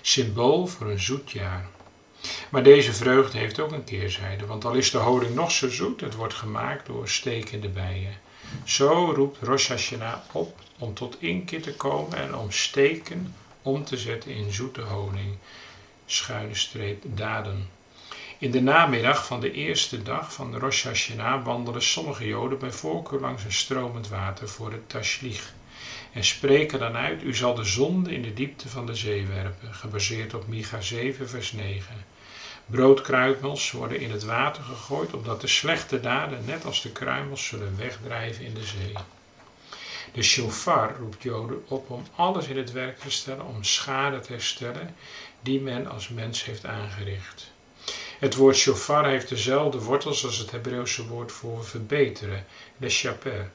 Symbool 0.00 0.66
voor 0.66 0.86
een 0.86 1.00
zoet 1.00 1.30
jaar. 1.30 1.66
Maar 2.48 2.62
deze 2.62 2.92
vreugde 2.92 3.38
heeft 3.38 3.58
ook 3.58 3.72
een 3.72 3.84
keerzijde, 3.84 4.46
want 4.46 4.64
al 4.64 4.72
is 4.72 4.90
de 4.90 4.98
honing 4.98 5.34
nog 5.34 5.50
zo 5.50 5.68
zoet, 5.68 6.00
het 6.00 6.14
wordt 6.14 6.34
gemaakt 6.34 6.86
door 6.86 7.08
stekende 7.08 7.68
bijen. 7.68 8.18
Zo 8.64 9.12
roept 9.14 9.38
Rosh 9.40 9.68
Hashanah 9.68 10.18
op 10.32 10.48
om 10.78 10.94
tot 10.94 11.16
inkeer 11.18 11.62
te 11.62 11.74
komen 11.74 12.18
en 12.18 12.34
om 12.34 12.50
steken 12.50 13.34
om 13.62 13.84
te 13.84 13.96
zetten 13.96 14.30
in 14.30 14.52
zoete 14.52 14.80
honing, 14.80 15.36
schuine 16.06 16.54
streep 16.54 17.02
daden. 17.06 17.68
In 18.38 18.50
de 18.50 18.60
namiddag 18.60 19.24
van 19.24 19.40
de 19.40 19.50
eerste 19.50 20.02
dag 20.02 20.32
van 20.32 20.58
Rosh 20.58 20.84
Hashanah 20.84 21.44
wandelen 21.44 21.82
sommige 21.82 22.26
Joden 22.26 22.58
bij 22.58 22.72
voorkeur 22.72 23.20
langs 23.20 23.44
een 23.44 23.52
stromend 23.52 24.08
water 24.08 24.48
voor 24.48 24.72
het 24.72 24.88
Tashlich 24.88 25.52
en 26.12 26.24
spreken 26.24 26.78
dan 26.78 26.96
uit, 26.96 27.22
u 27.22 27.34
zal 27.34 27.54
de 27.54 27.64
zonde 27.64 28.14
in 28.14 28.22
de 28.22 28.34
diepte 28.34 28.68
van 28.68 28.86
de 28.86 28.94
zee 28.94 29.26
werpen, 29.26 29.74
gebaseerd 29.74 30.34
op 30.34 30.46
Micha 30.46 30.80
7 30.80 31.28
vers 31.28 31.52
9. 31.52 31.94
Broodkruimels 32.66 33.70
worden 33.70 34.00
in 34.00 34.10
het 34.10 34.24
water 34.24 34.62
gegooid, 34.62 35.14
opdat 35.14 35.40
de 35.40 35.46
slechte 35.46 36.00
daden, 36.00 36.44
net 36.44 36.64
als 36.64 36.82
de 36.82 36.92
kruimels, 36.92 37.46
zullen 37.46 37.76
wegdrijven 37.76 38.44
in 38.44 38.54
de 38.54 38.64
zee. 38.64 38.92
De 40.12 40.22
shofar 40.22 40.96
roept 40.98 41.22
Joden 41.22 41.64
op 41.68 41.90
om 41.90 42.02
alles 42.14 42.46
in 42.46 42.56
het 42.56 42.72
werk 42.72 42.98
te 42.98 43.10
stellen 43.10 43.46
om 43.46 43.64
schade 43.64 44.20
te 44.20 44.32
herstellen 44.32 44.94
die 45.40 45.60
men 45.60 45.86
als 45.86 46.08
mens 46.08 46.44
heeft 46.44 46.66
aangericht. 46.66 47.52
Het 48.18 48.34
woord 48.34 48.56
shofar 48.56 49.06
heeft 49.06 49.28
dezelfde 49.28 49.78
wortels 49.78 50.24
als 50.24 50.38
het 50.38 50.50
Hebreeuwse 50.50 51.06
woord 51.06 51.32
voor 51.32 51.64
verbeteren, 51.64 52.46
le 52.76 52.88
chaper. 52.88 53.50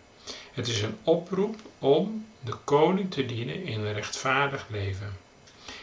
Het 0.53 0.67
is 0.67 0.81
een 0.81 0.97
oproep 1.03 1.55
om 1.79 2.25
de 2.39 2.53
koning 2.63 3.11
te 3.11 3.25
dienen 3.25 3.63
in 3.63 3.79
een 3.79 3.93
rechtvaardig 3.93 4.65
leven. 4.69 5.17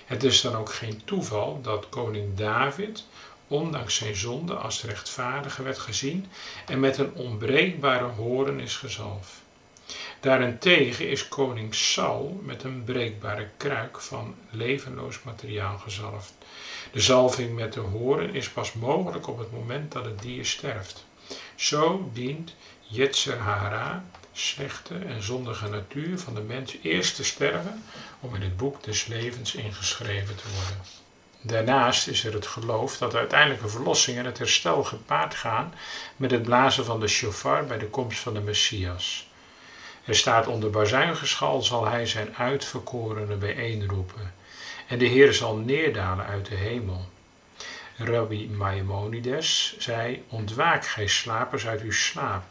Het 0.04 0.22
is 0.22 0.40
dan 0.40 0.54
ook 0.54 0.72
geen 0.72 1.04
toeval 1.04 1.60
dat 1.62 1.88
koning 1.88 2.36
David, 2.36 3.06
ondanks 3.48 3.94
zijn 3.94 4.16
zonde, 4.16 4.54
als 4.54 4.84
rechtvaardige 4.84 5.62
werd 5.62 5.78
gezien 5.78 6.26
en 6.66 6.80
met 6.80 6.98
een 6.98 7.14
onbreekbare 7.14 8.04
horen 8.04 8.60
is 8.60 8.76
gezalfd. 8.76 9.32
Daarentegen 10.20 11.08
is 11.08 11.28
koning 11.28 11.74
Saul 11.74 12.40
met 12.42 12.62
een 12.62 12.84
breekbare 12.84 13.48
kruik 13.56 14.00
van 14.00 14.34
levenloos 14.50 15.22
materiaal 15.22 15.78
gezalfd. 15.78 16.34
De 16.92 17.00
zalving 17.00 17.54
met 17.54 17.72
de 17.72 17.80
horen 17.80 18.34
is 18.34 18.50
pas 18.50 18.72
mogelijk 18.72 19.28
op 19.28 19.38
het 19.38 19.52
moment 19.52 19.92
dat 19.92 20.04
het 20.04 20.22
dier 20.22 20.46
sterft. 20.46 21.04
Zo 21.54 22.10
dient 22.12 22.54
Yetzer 22.80 23.38
Hara, 23.38 24.04
slechte 24.32 24.94
en 24.94 25.22
zondige 25.22 25.68
natuur 25.68 26.18
van 26.18 26.34
de 26.34 26.40
mens 26.40 26.76
eerst 26.82 27.14
te 27.16 27.24
sterven 27.24 27.82
om 28.20 28.34
in 28.34 28.42
het 28.42 28.56
boek 28.56 28.82
des 28.82 29.06
levens 29.06 29.54
ingeschreven 29.54 30.36
te 30.36 30.44
worden. 30.54 30.84
Daarnaast 31.42 32.06
is 32.08 32.24
er 32.24 32.32
het 32.32 32.46
geloof 32.46 32.98
dat 32.98 33.10
de 33.10 33.18
uiteindelijke 33.18 33.68
verlossing 33.68 34.18
en 34.18 34.24
het 34.24 34.38
herstel 34.38 34.84
gepaard 34.84 35.34
gaan 35.34 35.74
met 36.16 36.30
het 36.30 36.42
blazen 36.42 36.84
van 36.84 37.00
de 37.00 37.08
shofar 37.08 37.64
bij 37.66 37.78
de 37.78 37.88
komst 37.88 38.18
van 38.18 38.34
de 38.34 38.40
Messias. 38.40 39.28
Er 40.04 40.16
staat 40.16 40.46
onder 40.46 40.70
bazuingeschal 40.70 41.62
zal 41.62 41.86
hij 41.86 42.06
zijn 42.06 42.36
uitverkorenen 42.36 43.38
bijeenroepen 43.38 44.34
en 44.86 44.98
de 44.98 45.06
Heer 45.06 45.32
zal 45.32 45.56
neerdalen 45.56 46.26
uit 46.26 46.46
de 46.46 46.54
hemel. 46.54 47.08
Rabbi 47.96 48.48
Maimonides 48.48 49.74
zei, 49.78 50.24
ontwaak 50.28 50.86
gij 50.86 51.06
slapers 51.06 51.66
uit 51.66 51.80
uw 51.80 51.92
slaap 51.92 52.42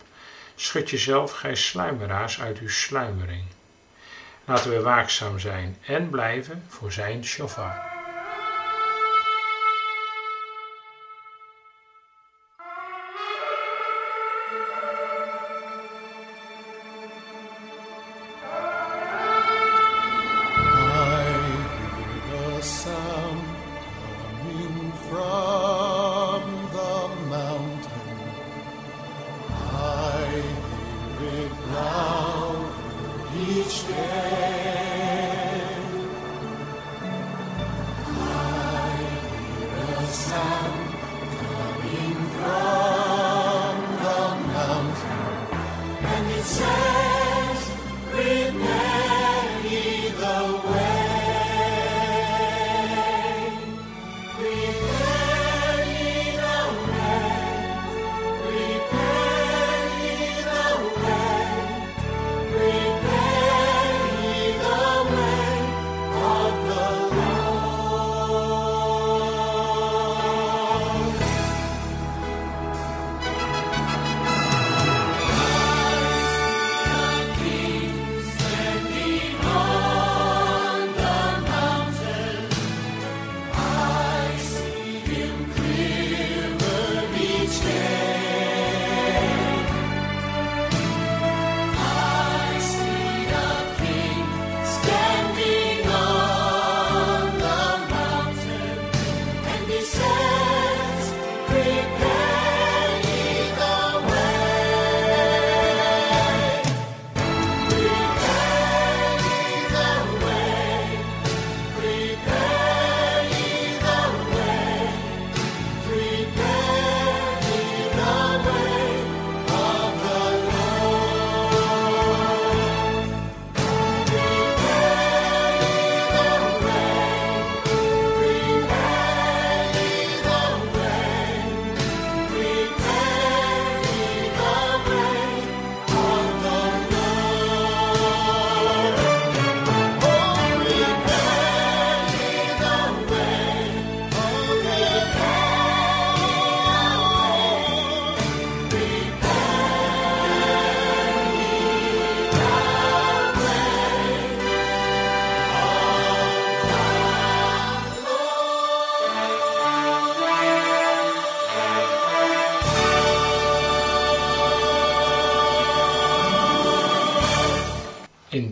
Schud 0.61 0.89
jezelf, 0.89 1.31
gij 1.31 1.55
sluimeraars, 1.55 2.41
uit 2.41 2.57
uw 2.57 2.69
sluimering. 2.69 3.43
Laten 4.45 4.71
we 4.71 4.81
waakzaam 4.81 5.39
zijn 5.39 5.77
en 5.85 6.09
blijven 6.09 6.63
voor 6.67 6.91
zijn 6.91 7.25
shofar. 7.25 7.77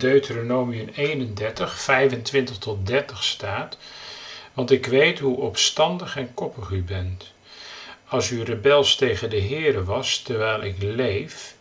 Deuteronomium 0.08 0.88
31, 0.88 1.80
25 1.80 2.58
tot 2.58 2.86
30 2.86 3.24
staat: 3.24 3.76
Want 4.52 4.70
ik 4.70 4.86
weet 4.86 5.18
hoe 5.18 5.36
opstandig 5.36 6.16
en 6.16 6.34
koppig 6.34 6.70
u 6.70 6.82
bent. 6.82 7.32
Als 8.06 8.30
u 8.30 8.42
rebels 8.42 8.96
tegen 8.96 9.30
de 9.30 9.40
Heere 9.40 9.84
was 9.84 10.22
terwijl 10.22 10.62
ik 10.62 10.82
leef 10.82 11.56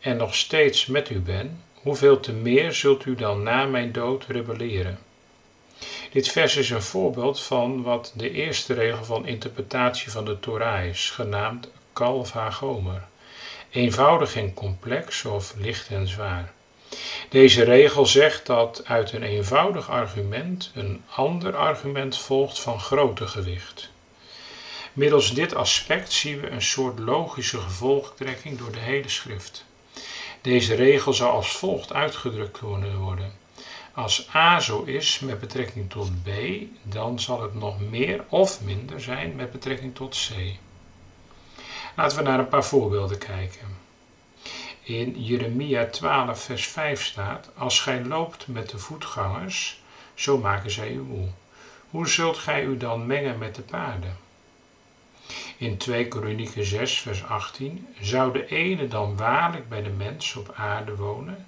en 0.00 0.16
nog 0.16 0.34
steeds 0.34 0.86
met 0.86 1.10
u 1.10 1.20
ben, 1.20 1.62
hoeveel 1.74 2.20
te 2.20 2.32
meer 2.32 2.72
zult 2.72 3.04
u 3.04 3.14
dan 3.14 3.42
na 3.42 3.64
mijn 3.64 3.92
dood 3.92 4.24
rebelleren? 4.28 4.98
Dit 6.12 6.28
vers 6.28 6.56
is 6.56 6.70
een 6.70 6.82
voorbeeld 6.82 7.40
van 7.40 7.82
wat 7.82 8.12
de 8.16 8.30
eerste 8.30 8.74
regel 8.74 9.04
van 9.04 9.26
interpretatie 9.26 10.10
van 10.10 10.24
de 10.24 10.40
Torah 10.40 10.84
is, 10.84 11.10
genaamd 11.10 11.68
Kalva 11.92 12.50
Gomer. 12.50 13.02
Eenvoudig 13.70 14.36
en 14.36 14.54
complex 14.54 15.24
of 15.24 15.54
licht 15.58 15.88
en 15.88 16.08
zwaar. 16.08 16.52
Deze 17.32 17.62
regel 17.62 18.06
zegt 18.06 18.46
dat 18.46 18.80
uit 18.84 19.12
een 19.12 19.22
eenvoudig 19.22 19.88
argument 19.90 20.70
een 20.74 21.00
ander 21.14 21.56
argument 21.56 22.16
volgt 22.18 22.60
van 22.60 22.80
groter 22.80 23.28
gewicht. 23.28 23.90
Middels 24.92 25.32
dit 25.32 25.54
aspect 25.54 26.12
zien 26.12 26.40
we 26.40 26.50
een 26.50 26.62
soort 26.62 26.98
logische 26.98 27.58
gevolgtrekking 27.58 28.58
door 28.58 28.72
de 28.72 28.78
hele 28.78 29.08
schrift. 29.08 29.64
Deze 30.40 30.74
regel 30.74 31.12
zou 31.12 31.30
als 31.32 31.52
volgt 31.52 31.92
uitgedrukt 31.92 32.58
kunnen 32.58 32.96
worden. 32.96 33.32
Als 33.92 34.26
A 34.34 34.60
zo 34.60 34.82
is 34.82 35.18
met 35.18 35.38
betrekking 35.40 35.90
tot 35.90 36.22
B, 36.22 36.28
dan 36.82 37.20
zal 37.20 37.40
het 37.42 37.54
nog 37.54 37.80
meer 37.80 38.24
of 38.28 38.60
minder 38.60 39.00
zijn 39.00 39.34
met 39.34 39.50
betrekking 39.50 39.94
tot 39.94 40.28
C. 40.28 40.32
Laten 41.96 42.16
we 42.16 42.22
naar 42.22 42.38
een 42.38 42.48
paar 42.48 42.64
voorbeelden 42.64 43.18
kijken 43.18 43.81
in 44.84 45.24
Jeremia 45.24 45.86
12, 45.86 46.42
vers 46.42 46.66
5 46.66 47.02
staat: 47.02 47.50
Als 47.56 47.80
gij 47.80 48.04
loopt 48.04 48.48
met 48.48 48.70
de 48.70 48.78
voetgangers, 48.78 49.82
zo 50.14 50.38
maken 50.38 50.70
zij 50.70 50.90
u 50.90 51.00
moe. 51.00 51.28
Hoe 51.90 52.08
zult 52.08 52.36
gij 52.36 52.64
u 52.64 52.76
dan 52.76 53.06
mengen 53.06 53.38
met 53.38 53.54
de 53.54 53.62
paarden? 53.62 54.16
In 55.56 55.76
2 55.76 56.08
Kronieken 56.08 56.64
6, 56.64 56.98
vers 56.98 57.24
18: 57.24 57.86
Zou 58.00 58.32
de 58.32 58.46
ene 58.46 58.88
dan 58.88 59.16
waarlijk 59.16 59.68
bij 59.68 59.82
de 59.82 59.90
mens 59.90 60.34
op 60.34 60.52
aarde 60.56 60.96
wonen? 60.96 61.46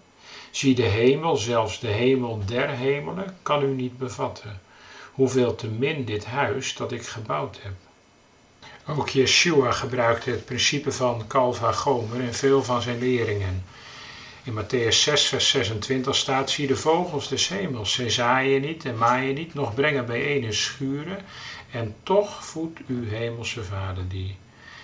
Zie 0.51 0.75
de 0.75 0.83
hemel, 0.83 1.37
zelfs 1.37 1.81
de 1.81 1.87
hemel 1.87 2.43
der 2.45 2.69
hemelen, 2.69 3.37
kan 3.43 3.63
u 3.63 3.75
niet 3.75 3.99
bevatten. 3.99 4.61
Hoeveel 5.13 5.55
te 5.55 5.69
min 5.69 6.05
dit 6.05 6.25
huis 6.25 6.75
dat 6.75 6.93
ik 6.93 7.07
gebouwd 7.07 7.59
heb. 7.63 7.75
Ook 8.87 9.09
Yeshua 9.09 9.71
gebruikte 9.71 10.31
het 10.31 10.45
principe 10.45 10.93
van 10.93 11.27
Calva 11.27 11.73
Gomer 11.73 12.21
in 12.21 12.35
veel 12.35 12.63
van 12.63 12.83
zijn 12.83 12.99
leringen. 12.99 13.65
In 14.43 14.55
Matthäus 14.63 14.97
6, 15.03 15.27
vers 15.27 15.49
26 15.49 16.17
staat: 16.17 16.51
Zie 16.51 16.67
de 16.67 16.77
vogels 16.77 17.29
des 17.29 17.49
hemels, 17.49 17.93
zij 17.93 18.11
zaaien 18.11 18.61
niet 18.61 18.85
en 18.85 18.99
maaien 18.99 19.35
niet, 19.35 19.55
nog 19.55 19.75
brengen 19.75 20.07
bijeen 20.07 20.43
in 20.43 20.55
schuren, 20.55 21.19
en 21.71 21.95
toch 22.03 22.45
voedt 22.45 22.81
uw 22.87 23.09
hemelse 23.09 23.65
vader 23.65 24.09
die. 24.09 24.37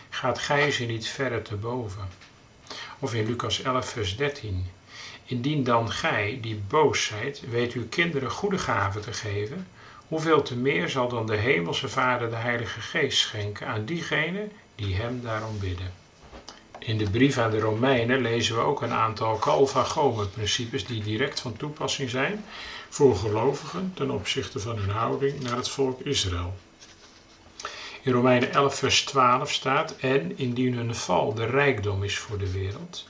Gaat 0.08 0.38
gij 0.38 0.70
ze 0.70 0.84
niet 0.84 1.08
verder 1.08 1.42
te 1.42 1.54
boven? 1.54 2.08
Of 2.98 3.14
in 3.14 3.26
Lucas 3.26 3.62
11, 3.62 3.88
vers 3.88 4.16
13. 4.16 4.66
Indien 5.24 5.64
dan 5.64 5.90
gij, 5.90 6.38
die 6.42 6.62
boos 6.68 7.04
zijt, 7.04 7.42
weet 7.50 7.72
uw 7.72 7.88
kinderen 7.88 8.30
goede 8.30 8.58
gaven 8.58 9.00
te 9.00 9.12
geven, 9.12 9.66
hoeveel 10.10 10.42
te 10.42 10.56
meer 10.56 10.88
zal 10.88 11.08
dan 11.08 11.26
de 11.26 11.36
Hemelse 11.36 11.88
Vader 11.88 12.30
de 12.30 12.36
Heilige 12.36 12.80
Geest 12.80 13.18
schenken 13.18 13.66
aan 13.66 13.84
diegenen 13.84 14.52
die 14.74 14.94
Hem 14.94 15.20
daarom 15.22 15.58
bidden. 15.58 15.92
In 16.78 16.98
de 16.98 17.10
brief 17.10 17.38
aan 17.38 17.50
de 17.50 17.58
Romeinen 17.58 18.20
lezen 18.20 18.56
we 18.56 18.60
ook 18.60 18.82
een 18.82 18.92
aantal 18.92 19.38
Calva 19.38 19.82
Gomer 19.82 20.28
principes 20.28 20.86
die 20.86 21.02
direct 21.02 21.40
van 21.40 21.56
toepassing 21.56 22.10
zijn 22.10 22.44
voor 22.88 23.16
gelovigen 23.16 23.92
ten 23.94 24.10
opzichte 24.10 24.60
van 24.60 24.76
hun 24.76 24.90
houding 24.90 25.40
naar 25.42 25.56
het 25.56 25.68
volk 25.68 26.00
Israël. 26.00 26.54
In 28.02 28.12
Romeinen 28.12 28.52
11 28.52 28.74
vers 28.74 29.04
12 29.04 29.52
staat, 29.52 29.96
en 29.96 30.38
indien 30.38 30.74
hun 30.74 30.94
val 30.94 31.34
de 31.34 31.46
rijkdom 31.46 32.04
is 32.04 32.18
voor 32.18 32.38
de 32.38 32.52
wereld, 32.52 33.08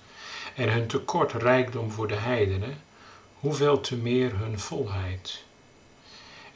en 0.55 0.73
hun 0.73 0.87
tekort 0.87 1.33
rijkdom 1.33 1.91
voor 1.91 2.09
de 2.09 2.15
heidenen, 2.15 2.83
hoeveel 3.35 3.81
te 3.81 3.97
meer 3.97 4.37
hun 4.37 4.59
volheid. 4.59 5.49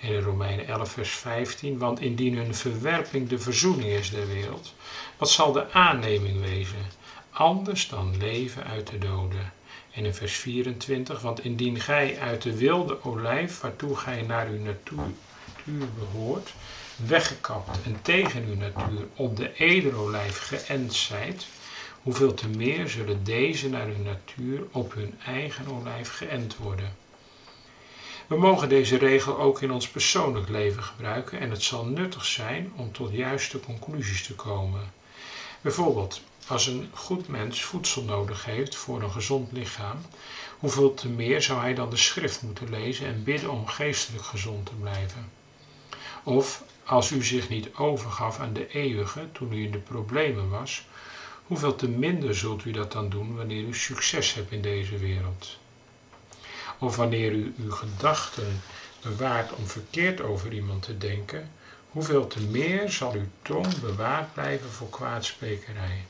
In 0.09 0.21
Romeinen 0.21 0.67
11, 0.67 0.91
vers 0.91 1.11
15, 1.11 1.79
want 1.79 2.01
indien 2.01 2.37
hun 2.37 2.55
verwerping 2.55 3.29
de 3.29 3.39
verzoening 3.39 3.91
is 3.91 4.11
der 4.11 4.27
wereld, 4.27 4.75
wat 5.17 5.31
zal 5.31 5.53
de 5.53 5.73
aanneming 5.73 6.41
wezen? 6.41 6.87
Anders 7.31 7.89
dan 7.89 8.17
leven 8.17 8.65
uit 8.65 8.91
de 8.91 8.99
doden. 8.99 9.53
En 9.93 10.05
in 10.05 10.15
vers 10.15 10.37
24, 10.37 11.21
want 11.21 11.45
indien 11.45 11.81
gij 11.81 12.19
uit 12.21 12.43
de 12.43 12.57
wilde 12.57 13.05
olijf, 13.05 13.61
waartoe 13.61 13.97
gij 13.97 14.23
naar 14.23 14.47
uw 14.47 14.59
natuur, 14.59 15.15
behoort, 15.99 16.55
weggekapt 16.97 17.79
en 17.85 17.99
tegen 18.03 18.45
uw 18.49 18.57
natuur 18.57 19.07
op 19.15 19.37
de 19.37 19.55
ederolijf 19.57 20.39
geënt 20.39 20.95
zijt, 20.95 21.47
hoeveel 22.03 22.35
te 22.35 22.49
meer 22.49 22.89
zullen 22.89 23.25
deze 23.25 23.69
naar 23.69 23.87
uw 23.87 24.03
natuur 24.03 24.63
op 24.73 24.95
hun 24.95 25.19
eigen 25.27 25.67
olijf 25.69 26.17
geënt 26.17 26.57
worden. 26.57 27.04
We 28.35 28.41
mogen 28.41 28.69
deze 28.69 28.97
regel 28.97 29.39
ook 29.39 29.63
in 29.63 29.71
ons 29.71 29.89
persoonlijk 29.89 30.49
leven 30.49 30.83
gebruiken 30.83 31.41
en 31.41 31.51
het 31.51 31.63
zal 31.63 31.85
nuttig 31.85 32.25
zijn 32.25 32.73
om 32.77 32.93
tot 32.93 33.13
juiste 33.13 33.61
conclusies 33.61 34.23
te 34.23 34.35
komen. 34.35 34.93
Bijvoorbeeld, 35.61 36.21
als 36.47 36.67
een 36.67 36.89
goed 36.93 37.29
mens 37.29 37.63
voedsel 37.63 38.03
nodig 38.03 38.45
heeft 38.45 38.75
voor 38.75 39.03
een 39.03 39.11
gezond 39.11 39.53
lichaam, 39.53 39.97
hoeveel 40.59 40.95
te 40.95 41.09
meer 41.09 41.43
zou 41.43 41.61
hij 41.61 41.75
dan 41.75 41.91
de 41.91 41.97
schrift 41.97 42.43
moeten 42.43 42.71
lezen 42.71 43.07
en 43.07 43.23
bidden 43.23 43.51
om 43.51 43.67
geestelijk 43.67 44.25
gezond 44.25 44.67
te 44.67 44.75
blijven? 44.75 45.31
Of 46.23 46.63
als 46.85 47.11
u 47.11 47.25
zich 47.25 47.49
niet 47.49 47.75
overgaf 47.75 48.39
aan 48.39 48.53
de 48.53 48.69
eeuwige 48.69 49.29
toen 49.33 49.53
u 49.53 49.65
in 49.65 49.71
de 49.71 49.79
problemen 49.79 50.51
was, 50.51 50.87
hoeveel 51.47 51.75
te 51.75 51.89
minder 51.89 52.35
zult 52.35 52.65
u 52.65 52.71
dat 52.71 52.93
dan 52.93 53.09
doen 53.09 53.37
wanneer 53.37 53.63
u 53.63 53.75
succes 53.75 54.35
hebt 54.35 54.51
in 54.51 54.63
deze 54.63 54.99
wereld? 54.99 55.59
Of 56.79 56.97
wanneer 56.97 57.33
u 57.33 57.55
uw 57.59 57.71
gedachten 57.71 58.63
bewaart 59.03 59.53
om 59.53 59.67
verkeerd 59.67 60.21
over 60.21 60.53
iemand 60.53 60.83
te 60.83 60.99
denken, 60.99 61.51
hoeveel 61.91 62.27
te 62.27 62.41
meer 62.41 62.91
zal 62.91 63.13
uw 63.13 63.29
tong 63.43 63.81
bewaard 63.81 64.33
blijven 64.33 64.71
voor 64.71 64.89
kwaadsprekerij? 64.89 66.05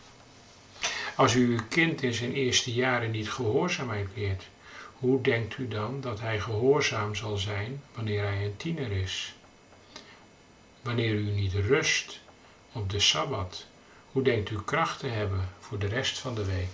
Als 1.16 1.34
u 1.34 1.46
uw 1.52 1.62
kind 1.68 2.02
in 2.02 2.14
zijn 2.14 2.32
eerste 2.32 2.72
jaren 2.72 3.10
niet 3.10 3.30
gehoorzaamheid 3.30 4.08
leert, 4.14 4.48
hoe 4.98 5.20
denkt 5.20 5.58
u 5.58 5.68
dan 5.68 6.00
dat 6.00 6.20
hij 6.20 6.40
gehoorzaam 6.40 7.14
zal 7.14 7.36
zijn 7.36 7.82
wanneer 7.94 8.22
hij 8.22 8.44
een 8.44 8.56
tiener 8.56 8.92
is? 8.92 9.34
Wanneer 10.82 11.14
u 11.14 11.30
niet 11.30 11.52
rust 11.52 12.20
op 12.72 12.90
de 12.90 13.00
Sabbat, 13.00 13.66
hoe 14.12 14.22
denkt 14.22 14.50
u 14.50 14.58
kracht 14.64 14.98
te 14.98 15.06
hebben 15.06 15.48
voor 15.60 15.78
de 15.78 15.86
rest 15.86 16.18
van 16.18 16.34
de 16.34 16.44
week? 16.44 16.70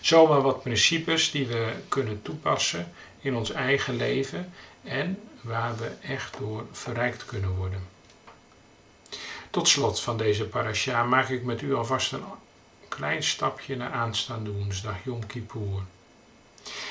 Zomaar 0.00 0.42
wat 0.42 0.62
principes 0.62 1.30
die 1.30 1.46
we 1.46 1.74
kunnen 1.88 2.22
toepassen 2.22 2.92
in 3.20 3.34
ons 3.34 3.50
eigen 3.50 3.96
leven 3.96 4.52
en 4.82 5.18
waar 5.40 5.76
we 5.76 5.90
echt 6.02 6.38
door 6.38 6.66
verrijkt 6.72 7.24
kunnen 7.24 7.56
worden. 7.56 7.88
Tot 9.50 9.68
slot 9.68 10.00
van 10.00 10.16
deze 10.16 10.44
parasha 10.44 11.04
maak 11.04 11.28
ik 11.28 11.44
met 11.44 11.62
u 11.62 11.74
alvast 11.74 12.12
een 12.12 12.22
klein 12.88 13.22
stapje 13.22 13.76
naar 13.76 13.92
aanstaande 13.92 14.50
woensdag, 14.50 15.04
Yom 15.04 15.26
Kippur. 15.26 15.82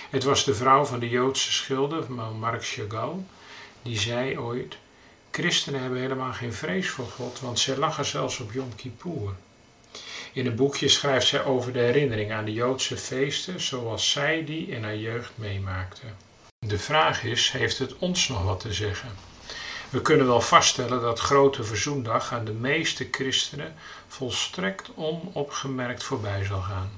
Het 0.09 0.23
was 0.23 0.43
de 0.43 0.53
vrouw 0.53 0.85
van 0.85 0.99
de 0.99 1.09
Joodse 1.09 1.51
schilder, 1.51 2.11
Marc 2.11 2.65
Chagall, 2.65 3.15
die 3.81 3.99
zei 3.99 4.39
ooit: 4.39 4.77
Christenen 5.31 5.81
hebben 5.81 5.99
helemaal 5.99 6.33
geen 6.33 6.53
vrees 6.53 6.89
voor 6.89 7.07
God, 7.07 7.39
want 7.39 7.59
zij 7.59 7.77
lachen 7.77 8.05
zelfs 8.05 8.39
op 8.39 8.51
Yom 8.51 8.75
Kippur. 8.75 9.35
In 10.33 10.45
een 10.45 10.55
boekje 10.55 10.87
schrijft 10.87 11.27
zij 11.27 11.43
over 11.43 11.73
de 11.73 11.79
herinnering 11.79 12.31
aan 12.31 12.45
de 12.45 12.53
Joodse 12.53 12.97
feesten 12.97 13.61
zoals 13.61 14.11
zij 14.11 14.45
die 14.45 14.67
in 14.67 14.83
haar 14.83 14.95
jeugd 14.97 15.31
meemaakte. 15.35 16.01
De 16.65 16.79
vraag 16.79 17.23
is: 17.23 17.51
heeft 17.51 17.77
het 17.77 17.97
ons 17.97 18.27
nog 18.27 18.43
wat 18.43 18.59
te 18.59 18.73
zeggen? 18.73 19.09
We 19.89 20.01
kunnen 20.01 20.27
wel 20.27 20.41
vaststellen 20.41 21.01
dat 21.01 21.19
Grote 21.19 21.63
Verzoendag 21.63 22.33
aan 22.33 22.45
de 22.45 22.53
meeste 22.53 23.07
christenen 23.11 23.75
volstrekt 24.07 24.91
onopgemerkt 24.95 26.03
voorbij 26.03 26.43
zal 26.45 26.61
gaan. 26.61 26.91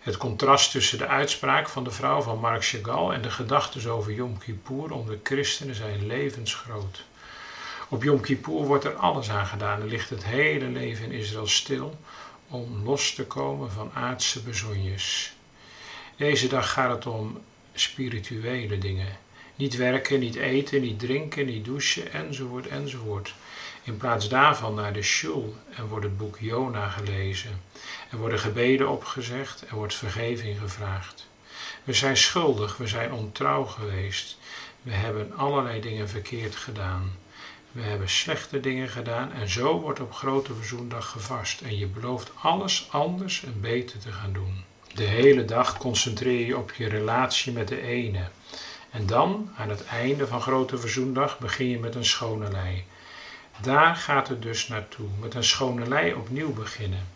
Het 0.00 0.16
contrast 0.16 0.70
tussen 0.70 0.98
de 0.98 1.06
uitspraak 1.06 1.68
van 1.68 1.84
de 1.84 1.90
vrouw 1.90 2.22
van 2.22 2.38
Marc 2.38 2.64
Chagall 2.64 3.10
en 3.10 3.22
de 3.22 3.30
gedachten 3.30 3.90
over 3.90 4.12
Yom 4.12 4.38
Kippur 4.38 4.92
onder 4.92 5.18
christenen 5.22 5.74
zijn 5.74 6.06
levensgroot. 6.06 7.04
Op 7.88 8.02
Yom 8.02 8.20
Kippur 8.20 8.64
wordt 8.66 8.84
er 8.84 8.94
alles 8.94 9.30
aan 9.30 9.46
gedaan 9.46 9.80
en 9.80 9.88
ligt 9.88 10.10
het 10.10 10.24
hele 10.24 10.66
leven 10.66 11.04
in 11.04 11.18
Israël 11.18 11.46
stil 11.46 11.98
om 12.54 12.84
los 12.84 13.14
te 13.14 13.24
komen 13.26 13.70
van 13.70 13.90
aardse 13.94 14.42
bezonjes. 14.42 15.32
Deze 16.16 16.48
dag 16.48 16.72
gaat 16.72 16.90
het 16.90 17.06
om 17.06 17.40
spirituele 17.74 18.78
dingen. 18.78 19.18
Niet 19.54 19.76
werken, 19.76 20.20
niet 20.20 20.34
eten, 20.34 20.80
niet 20.80 20.98
drinken, 20.98 21.46
niet 21.46 21.64
douchen, 21.64 22.12
enzovoort, 22.12 22.66
enzovoort. 22.66 23.34
In 23.82 23.96
plaats 23.96 24.28
daarvan 24.28 24.74
naar 24.74 24.92
de 24.92 25.02
shul 25.02 25.56
en 25.70 25.86
wordt 25.86 26.04
het 26.04 26.16
boek 26.16 26.38
Jona 26.38 26.88
gelezen. 26.88 27.60
Er 28.10 28.18
worden 28.18 28.38
gebeden 28.38 28.88
opgezegd, 28.88 29.64
er 29.68 29.76
wordt 29.76 29.94
vergeving 29.94 30.58
gevraagd. 30.58 31.28
We 31.84 31.92
zijn 31.92 32.16
schuldig, 32.16 32.76
we 32.76 32.86
zijn 32.86 33.12
ontrouw 33.12 33.64
geweest. 33.64 34.38
We 34.82 34.92
hebben 34.92 35.36
allerlei 35.36 35.80
dingen 35.80 36.08
verkeerd 36.08 36.56
gedaan. 36.56 37.12
We 37.74 37.82
hebben 37.82 38.08
slechte 38.08 38.60
dingen 38.60 38.88
gedaan 38.88 39.32
en 39.32 39.48
zo 39.48 39.80
wordt 39.80 40.00
op 40.00 40.12
Grote 40.12 40.54
Verzoendag 40.54 41.10
gevast 41.10 41.60
en 41.60 41.78
je 41.78 41.86
belooft 41.86 42.32
alles 42.40 42.88
anders 42.90 43.44
en 43.44 43.60
beter 43.60 43.98
te 43.98 44.12
gaan 44.12 44.32
doen. 44.32 44.64
De 44.94 45.02
hele 45.02 45.44
dag 45.44 45.78
concentreer 45.78 46.46
je 46.46 46.58
op 46.58 46.72
je 46.72 46.88
relatie 46.88 47.52
met 47.52 47.68
de 47.68 47.80
ene. 47.80 48.28
En 48.90 49.06
dan, 49.06 49.50
aan 49.56 49.68
het 49.68 49.84
einde 49.84 50.26
van 50.26 50.40
Grote 50.40 50.78
Verzoendag, 50.78 51.38
begin 51.38 51.68
je 51.68 51.78
met 51.78 51.94
een 51.94 52.04
schone 52.04 52.50
lei. 52.50 52.84
Daar 53.60 53.96
gaat 53.96 54.28
het 54.28 54.42
dus 54.42 54.68
naartoe, 54.68 55.08
met 55.20 55.34
een 55.34 55.44
schone 55.44 55.88
lei 55.88 56.14
opnieuw 56.14 56.52
beginnen. 56.52 57.06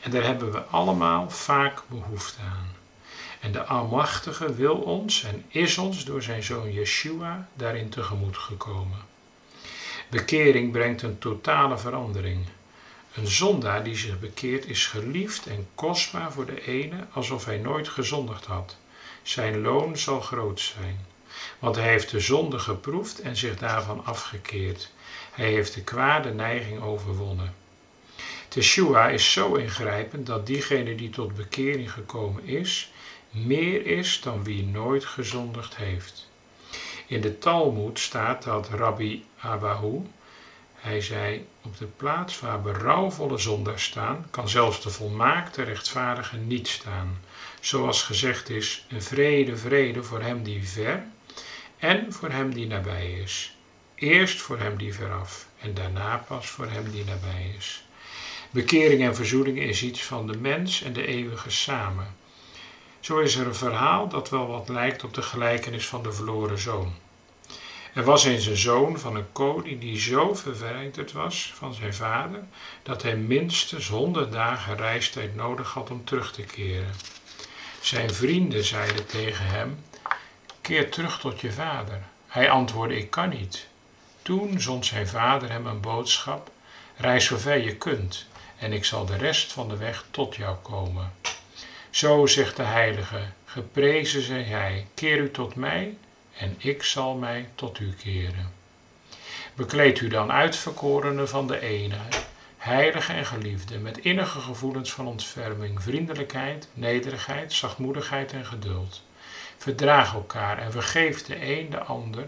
En 0.00 0.10
daar 0.10 0.24
hebben 0.24 0.52
we 0.52 0.62
allemaal 0.62 1.30
vaak 1.30 1.82
behoefte 1.88 2.40
aan. 2.40 2.74
En 3.40 3.52
de 3.52 3.64
Almachtige 3.64 4.54
wil 4.54 4.74
ons 4.74 5.24
en 5.24 5.44
is 5.48 5.78
ons 5.78 6.04
door 6.04 6.22
zijn 6.22 6.42
zoon 6.42 6.72
Yeshua 6.72 7.48
daarin 7.54 7.88
tegemoet 7.88 8.36
gekomen. 8.36 9.14
Bekering 10.08 10.72
brengt 10.72 11.02
een 11.02 11.18
totale 11.18 11.78
verandering. 11.78 12.46
Een 13.14 13.26
zondaar 13.26 13.84
die 13.84 13.96
zich 13.96 14.18
bekeert 14.20 14.66
is 14.66 14.86
geliefd 14.86 15.46
en 15.46 15.66
kostbaar 15.74 16.32
voor 16.32 16.46
de 16.46 16.66
ene 16.66 17.06
alsof 17.12 17.44
hij 17.44 17.58
nooit 17.58 17.88
gezondigd 17.88 18.44
had. 18.44 18.76
Zijn 19.22 19.60
loon 19.60 19.96
zal 19.96 20.20
groot 20.20 20.60
zijn, 20.60 21.06
want 21.58 21.76
hij 21.76 21.88
heeft 21.88 22.10
de 22.10 22.20
zonde 22.20 22.58
geproefd 22.58 23.20
en 23.20 23.36
zich 23.36 23.56
daarvan 23.56 24.04
afgekeerd. 24.04 24.90
Hij 25.32 25.50
heeft 25.50 25.74
de 25.74 25.82
kwade 25.82 26.34
neiging 26.34 26.80
overwonnen. 26.80 27.54
Teshua 28.48 29.08
is 29.08 29.32
zo 29.32 29.54
ingrijpend 29.54 30.26
dat 30.26 30.46
diegene 30.46 30.94
die 30.94 31.10
tot 31.10 31.34
bekering 31.34 31.92
gekomen 31.92 32.44
is, 32.44 32.90
meer 33.30 33.86
is 33.86 34.20
dan 34.20 34.44
wie 34.44 34.64
nooit 34.64 35.04
gezondigd 35.04 35.76
heeft. 35.76 36.28
In 37.08 37.20
de 37.20 37.38
Talmud 37.38 37.98
staat 37.98 38.42
dat 38.42 38.68
Rabbi 38.68 39.24
Abahu, 39.38 40.02
hij 40.74 41.00
zei, 41.00 41.46
op 41.62 41.78
de 41.78 41.86
plaats 41.86 42.40
waar 42.40 42.62
berouwvolle 42.62 43.38
zondaars 43.38 43.84
staan, 43.84 44.26
kan 44.30 44.48
zelfs 44.48 44.82
de 44.82 44.90
volmaakte 44.90 45.62
rechtvaardige 45.62 46.36
niet 46.36 46.68
staan. 46.68 47.18
Zoals 47.60 48.02
gezegd 48.02 48.50
is, 48.50 48.86
een 48.88 49.02
vrede, 49.02 49.56
vrede 49.56 50.02
voor 50.02 50.20
hem 50.20 50.42
die 50.42 50.68
ver 50.68 51.04
en 51.78 52.12
voor 52.12 52.30
hem 52.30 52.54
die 52.54 52.66
nabij 52.66 53.12
is. 53.12 53.56
Eerst 53.94 54.40
voor 54.40 54.58
hem 54.58 54.76
die 54.76 54.94
veraf 54.94 55.48
en 55.60 55.74
daarna 55.74 56.16
pas 56.16 56.46
voor 56.46 56.66
hem 56.66 56.90
die 56.90 57.04
nabij 57.04 57.54
is. 57.56 57.84
Bekering 58.50 59.02
en 59.02 59.14
verzoening 59.14 59.58
is 59.58 59.82
iets 59.82 60.02
van 60.02 60.26
de 60.26 60.36
mens 60.38 60.82
en 60.82 60.92
de 60.92 61.06
eeuwige 61.06 61.50
samen. 61.50 62.15
Zo 63.06 63.18
is 63.18 63.36
er 63.36 63.46
een 63.46 63.54
verhaal 63.54 64.08
dat 64.08 64.30
wel 64.30 64.46
wat 64.46 64.68
lijkt 64.68 65.04
op 65.04 65.14
de 65.14 65.22
gelijkenis 65.22 65.86
van 65.86 66.02
de 66.02 66.12
verloren 66.12 66.58
zoon. 66.58 66.94
Er 67.94 68.04
was 68.04 68.24
eens 68.24 68.46
een 68.46 68.56
zoon 68.56 68.98
van 68.98 69.16
een 69.16 69.32
koning 69.32 69.80
die 69.80 70.00
zo 70.00 70.34
verwijderd 70.34 71.12
was 71.12 71.52
van 71.54 71.74
zijn 71.74 71.94
vader 71.94 72.44
dat 72.82 73.02
hij 73.02 73.16
minstens 73.16 73.88
honderd 73.88 74.32
dagen 74.32 74.76
reistijd 74.76 75.34
nodig 75.34 75.72
had 75.72 75.90
om 75.90 76.04
terug 76.04 76.32
te 76.32 76.42
keren. 76.42 76.94
Zijn 77.80 78.14
vrienden 78.14 78.64
zeiden 78.64 79.06
tegen 79.06 79.46
hem: 79.46 79.84
Keer 80.60 80.90
terug 80.90 81.20
tot 81.20 81.40
je 81.40 81.52
vader. 81.52 82.02
Hij 82.26 82.50
antwoordde: 82.50 82.96
Ik 82.98 83.10
kan 83.10 83.28
niet. 83.28 83.66
Toen 84.22 84.60
zond 84.60 84.86
zijn 84.86 85.08
vader 85.08 85.50
hem 85.50 85.66
een 85.66 85.80
boodschap: 85.80 86.50
Reis 86.96 87.24
zover 87.24 87.64
je 87.64 87.76
kunt, 87.76 88.26
en 88.58 88.72
ik 88.72 88.84
zal 88.84 89.06
de 89.06 89.16
rest 89.16 89.52
van 89.52 89.68
de 89.68 89.76
weg 89.76 90.04
tot 90.10 90.36
jou 90.36 90.56
komen. 90.56 91.12
Zo 91.96 92.26
zegt 92.26 92.56
de 92.56 92.62
heilige: 92.62 93.20
Geprezen 93.44 94.22
zij 94.22 94.42
hij, 94.42 94.86
keer 94.94 95.18
u 95.18 95.30
tot 95.30 95.54
mij, 95.54 95.96
en 96.38 96.54
ik 96.58 96.82
zal 96.82 97.14
mij 97.14 97.48
tot 97.54 97.78
u 97.78 97.92
keren. 97.92 98.52
Bekleed 99.54 100.00
u 100.00 100.08
dan 100.08 100.32
uitverkorene 100.32 101.26
van 101.26 101.46
de 101.46 101.60
enige, 101.60 102.08
heilige 102.56 103.12
en 103.12 103.26
geliefde, 103.26 103.78
met 103.78 103.98
innige 103.98 104.40
gevoelens 104.40 104.92
van 104.92 105.06
ontferming, 105.06 105.82
vriendelijkheid, 105.82 106.68
nederigheid, 106.74 107.52
zachtmoedigheid 107.52 108.32
en 108.32 108.46
geduld. 108.46 109.02
Verdraag 109.56 110.14
elkaar 110.14 110.58
en 110.58 110.72
vergeef 110.72 111.22
de 111.22 111.58
een 111.58 111.70
de 111.70 111.80
ander. 111.80 112.26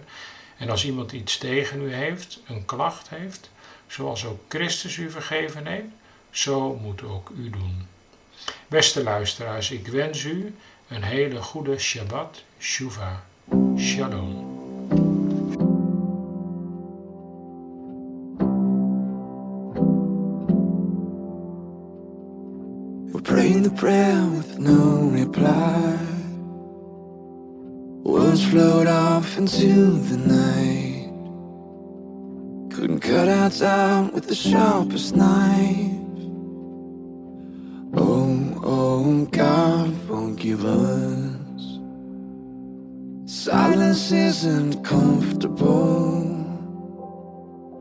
En 0.57 0.71
als 0.71 0.85
iemand 0.85 1.13
iets 1.13 1.39
tegen 1.39 1.83
u 1.83 1.95
heeft, 1.95 2.41
een 2.47 2.65
klacht 2.65 3.09
heeft, 3.09 3.51
zoals 3.87 4.25
ook 4.25 4.41
Christus 4.49 4.97
u 4.97 5.11
vergeven 5.11 5.67
heeft, 5.67 5.89
zo 6.31 6.75
moet 6.75 7.03
ook 7.03 7.31
u 7.37 7.51
doen. 7.51 7.97
Beste 8.69 9.03
luisteraars, 9.03 9.71
ik 9.71 9.89
wens 9.89 10.25
u 10.25 10.55
een 10.89 11.03
hele 11.03 11.43
goede 11.43 11.79
Shabbat 11.79 12.43
Shuva. 12.59 13.23
Shalom. 13.77 14.57
We're 23.13 23.23
praying 23.23 23.63
the 23.63 23.71
prayer 23.71 24.31
with 24.37 24.59
no 24.59 25.11
reply. 25.15 25.97
Bullets 28.03 28.45
float 28.45 28.87
off 28.87 29.37
into 29.37 29.99
the 30.09 30.17
night. 30.17 31.11
Couldn't 32.71 33.01
cut 33.01 33.29
our 33.29 33.51
time 33.51 34.13
with 34.13 34.27
the 34.29 34.35
sharpest 34.35 35.15
knife. 35.15 35.98
God, 39.31 39.95
forgive 40.07 40.65
us. 40.65 41.79
Silence 43.27 44.11
isn't 44.11 44.83
comfortable. 44.85 46.21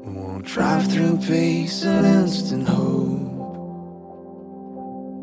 We 0.03 0.11
won't 0.13 0.45
drive 0.45 0.91
through 0.91 1.17
peace 1.17 1.83
and 1.83 2.05
instant 2.05 2.67
hope. 2.67 3.27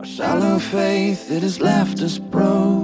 Our 0.00 0.06
shallow 0.06 0.58
faith 0.58 1.28
that 1.28 1.42
has 1.42 1.60
left 1.60 2.00
us 2.00 2.18
broke. 2.18 2.83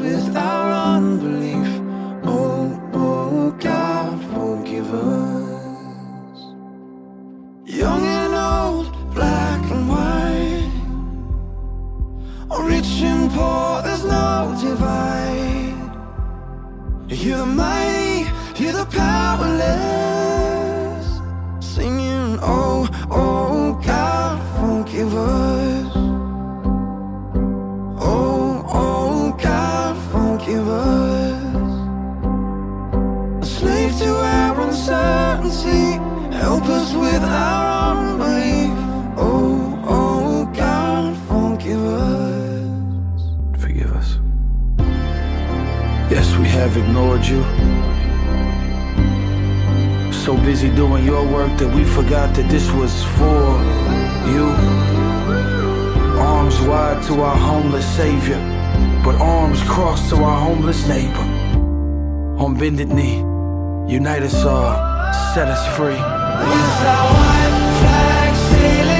without 0.00 0.49
ignored 46.80 47.24
you. 47.24 47.42
So 50.12 50.36
busy 50.36 50.70
doing 50.70 51.04
your 51.04 51.24
work 51.26 51.52
that 51.58 51.74
we 51.74 51.84
forgot 51.84 52.34
that 52.36 52.48
this 52.50 52.70
was 52.72 52.92
for 53.16 53.44
you. 54.32 54.46
Arms 56.18 56.60
wide 56.62 57.02
to 57.08 57.20
our 57.22 57.36
homeless 57.36 57.86
savior, 57.96 58.40
but 59.04 59.14
arms 59.20 59.62
crossed 59.62 60.10
to 60.10 60.16
our 60.16 60.40
homeless 60.48 60.86
neighbor. 60.88 61.26
On 62.42 62.54
bended 62.56 62.88
knee, 62.88 63.18
unite 63.98 64.22
us 64.22 64.44
all, 64.44 64.74
set 65.34 65.48
us 65.48 65.64
free. 65.76 66.00
With 66.50 66.86
our 66.94 67.08
white 67.20 67.56
flag 67.80 68.36
sailing 68.50 68.99